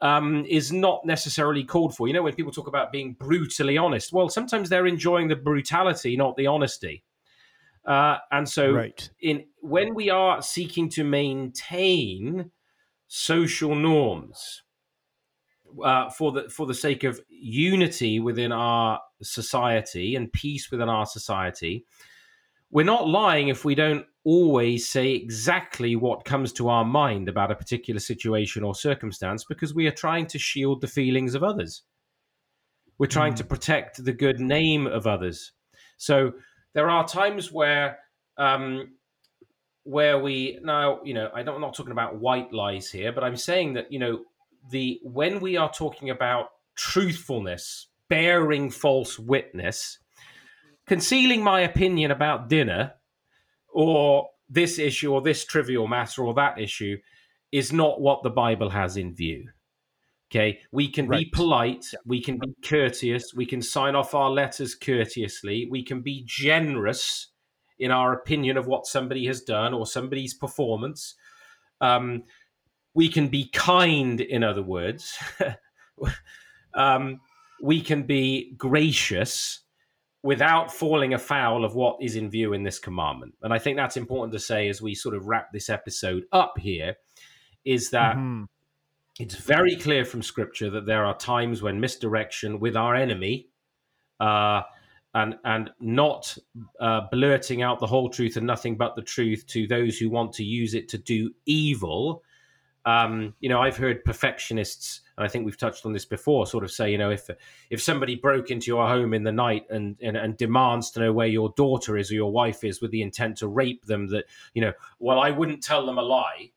[0.00, 2.06] um, is not necessarily called for.
[2.06, 6.16] You know, when people talk about being brutally honest, well, sometimes they're enjoying the brutality,
[6.16, 7.02] not the honesty.
[7.84, 9.10] Uh, and so, right.
[9.20, 12.50] in when we are seeking to maintain
[13.08, 14.62] social norms
[15.82, 21.06] uh, for the for the sake of unity within our society and peace within our
[21.06, 21.84] society,
[22.74, 27.52] we're not lying if we don't always say exactly what comes to our mind about
[27.52, 31.84] a particular situation or circumstance because we are trying to shield the feelings of others.
[32.98, 33.36] We're trying Mm.
[33.36, 35.52] to protect the good name of others.
[35.98, 36.32] So
[36.72, 37.98] there are times where
[38.36, 38.94] um,
[39.84, 43.22] where we now you know I don't, I'm not talking about white lies here, but
[43.22, 44.24] I'm saying that you know
[44.70, 49.98] the when we are talking about truthfulness, bearing false witness,
[50.86, 52.94] concealing my opinion about dinner
[53.72, 56.96] or this issue or this trivial matter or that issue
[57.52, 59.48] is not what the Bible has in view.
[60.30, 61.32] Okay, we can be Right.
[61.32, 66.24] polite, we can be courteous, we can sign off our letters courteously, we can be
[66.26, 67.28] generous
[67.78, 71.14] in our opinion of what somebody has done or somebody's performance.
[71.80, 72.24] Um,
[72.94, 75.16] we can be kind, in other words.
[76.74, 77.20] um,
[77.60, 79.63] we can be gracious
[80.24, 83.34] without falling afoul of what is in view in this commandment.
[83.42, 86.54] And I think that's important to say as we sort of wrap this episode up
[86.58, 86.96] here
[87.64, 88.48] is that Mhm.
[89.20, 93.48] it's very clear from scripture that there are times when misdirection with our enemy
[94.18, 94.62] uh,
[95.12, 96.38] and and not
[96.80, 100.32] uh, blurting out the whole truth and nothing but the truth to those who want
[100.32, 102.22] to use it to do evil.
[102.86, 106.64] Um, you know, I've heard perfectionists, and I think we've touched on this before, sort
[106.64, 107.30] of say, you know, if
[107.70, 111.12] if somebody broke into your home in the night and, and and demands to know
[111.12, 114.26] where your daughter is or your wife is with the intent to rape them, that
[114.52, 116.50] you know, well, I wouldn't tell them a lie.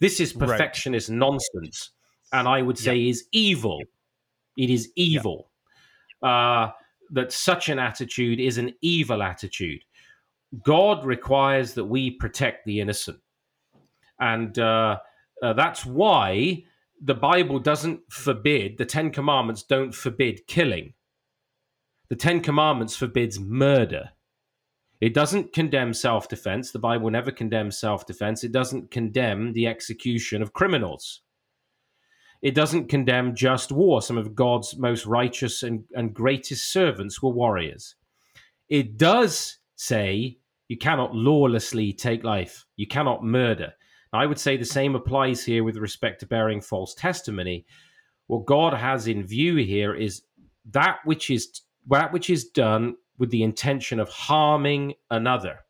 [0.00, 0.48] This is Right.
[0.48, 1.90] perfectionist nonsense,
[2.32, 3.82] and I would say is evil.
[4.56, 5.50] It is evil.
[6.22, 6.70] Uh,
[7.10, 9.82] that such an attitude is an evil attitude.
[10.62, 13.18] God requires that we protect the innocent,
[14.20, 14.98] and uh,
[15.42, 16.64] uh, that's why
[17.00, 18.78] the Bible doesn't forbid.
[18.78, 20.94] The Ten Commandments don't forbid killing.
[22.08, 24.10] The Ten Commandments forbids murder.
[25.00, 26.72] It doesn't condemn self defense.
[26.72, 28.42] The Bible never condemns self defense.
[28.42, 31.22] It doesn't condemn the execution of criminals.
[32.40, 34.00] It doesn't condemn just war.
[34.00, 37.96] Some of God's most righteous and, and greatest servants were warriors.
[38.68, 43.72] It does say you cannot lawlessly take life, you cannot murder.
[44.12, 47.66] I would say the same applies here with respect to bearing false testimony.
[48.26, 50.22] What God has in view here is
[50.70, 55.60] that which is that which is done with the intention of harming another,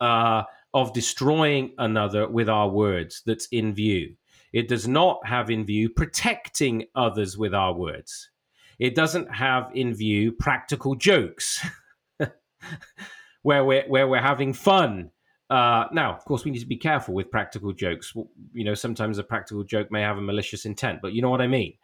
[0.00, 3.22] uh, of destroying another with our words.
[3.26, 4.14] That's in view.
[4.52, 8.30] It does not have in view protecting others with our words.
[8.78, 11.64] It doesn't have in view practical jokes
[13.42, 15.10] where we're where we're having fun.
[15.50, 18.12] Uh, now, of course, we need to be careful with practical jokes.
[18.52, 21.40] You know, sometimes a practical joke may have a malicious intent, but you know what
[21.40, 21.74] I mean.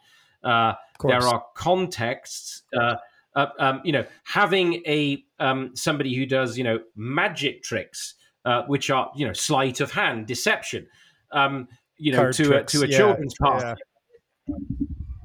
[0.42, 2.62] Uh, there are contexts.
[2.78, 2.96] Uh,
[3.34, 8.62] uh, um, you know, having a um, somebody who does you know magic tricks, uh,
[8.66, 10.86] which are you know sleight of hand, deception.
[11.32, 13.82] Um, you know, Card to tricks, a, to a yeah, children's party.
[14.46, 14.56] yeah.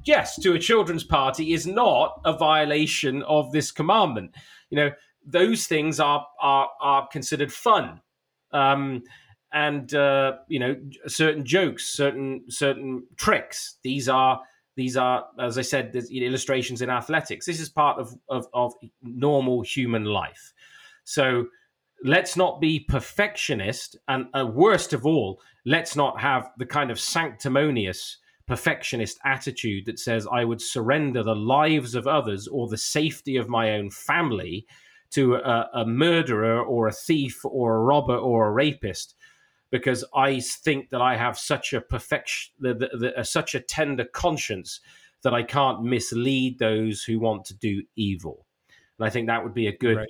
[0.06, 4.34] Yes, to a children's party is not a violation of this commandment.
[4.70, 4.90] You know,
[5.26, 8.00] those things are are are considered fun.
[8.52, 9.02] Um,
[9.52, 10.76] and uh, you know
[11.06, 13.76] certain jokes, certain certain tricks.
[13.82, 14.40] These are
[14.76, 17.46] these are, as I said, illustrations in athletics.
[17.46, 20.52] This is part of of, of normal human life.
[21.04, 21.46] So
[22.04, 27.00] let's not be perfectionist, and uh, worst of all, let's not have the kind of
[27.00, 33.36] sanctimonious perfectionist attitude that says I would surrender the lives of others or the safety
[33.36, 34.66] of my own family
[35.10, 39.14] to a, a murderer or a thief or a robber or a rapist
[39.70, 44.04] because I think that I have such a perfection, the, the, the, such a tender
[44.04, 44.80] conscience
[45.22, 48.46] that I can't mislead those who want to do evil.
[48.98, 50.08] And I think that would be a good Right.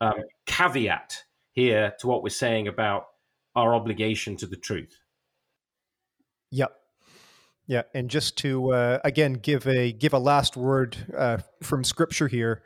[0.00, 1.22] um, caveat
[1.52, 3.06] here to what we're saying about
[3.54, 4.98] our obligation to the truth.
[6.50, 6.72] Yep.
[7.68, 12.28] Yeah, and just to uh, again give a give a last word uh, from Scripture
[12.28, 12.62] here,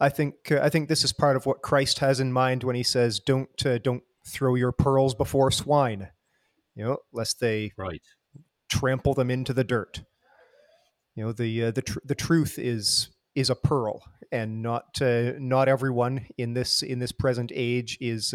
[0.00, 2.76] I think uh, I think this is part of what Christ has in mind when
[2.76, 6.08] he says, "Don't uh, don't throw your pearls before swine,"
[6.74, 8.02] you know, lest they right
[8.70, 10.02] trample them into the dirt.
[11.14, 15.32] You know, the uh, the tr- the truth is is a pearl, and not uh,
[15.38, 18.34] not everyone in this in this present age is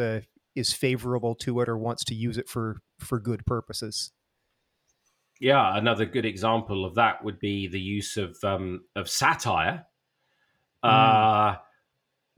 [0.55, 4.11] is favorable to it or wants to use it for for good purposes.
[5.39, 9.85] Yeah, another good example of that would be the use of um, of satire,
[10.85, 11.53] mm.
[11.53, 11.57] uh,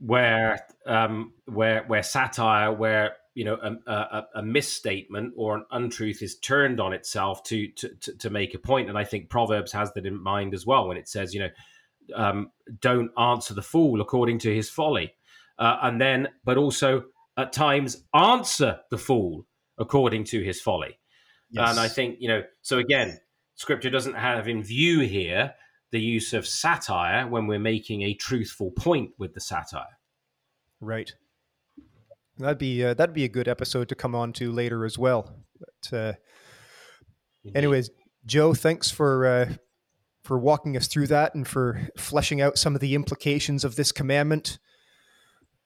[0.00, 6.22] where um, where where satire, where you know a, a, a, misstatement or an untruth
[6.22, 7.88] is turned on itself to, to
[8.18, 8.64] to make a point.
[8.64, 11.40] point, and I think Proverbs has that in mind as well when it says, you
[11.40, 11.50] know,
[12.14, 15.14] um, don't answer the fool according to his folly,
[15.58, 17.04] uh, and then but also
[17.36, 19.46] at times answer the fool
[19.78, 20.98] according to his folly.
[21.50, 21.70] Yes.
[21.70, 23.18] And I think, you know, so again,
[23.54, 25.54] scripture doesn't have in view here
[25.90, 29.98] the use of satire when we're making a truthful point with the satire.
[30.80, 31.12] Right.
[32.38, 35.34] That'd be uh, that'd be a good episode to come on to later as well.
[35.58, 36.12] But uh,
[37.54, 37.90] anyways,
[38.26, 39.54] Joe, thanks for uh,
[40.22, 43.90] for walking us through that and for fleshing out some of the implications of this
[43.90, 44.58] commandment.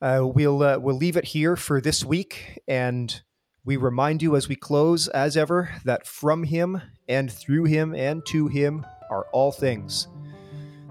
[0.00, 3.22] Uh, we'll uh, we'll leave it here for this week, and
[3.64, 8.24] we remind you as we close, as ever, that from Him and through Him and
[8.26, 10.08] to Him are all things.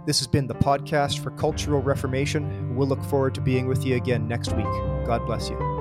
[0.06, 2.76] This has been the podcast for Cultural Reformation.
[2.76, 4.66] We'll look forward to being with you again next week.
[5.06, 5.81] God bless you.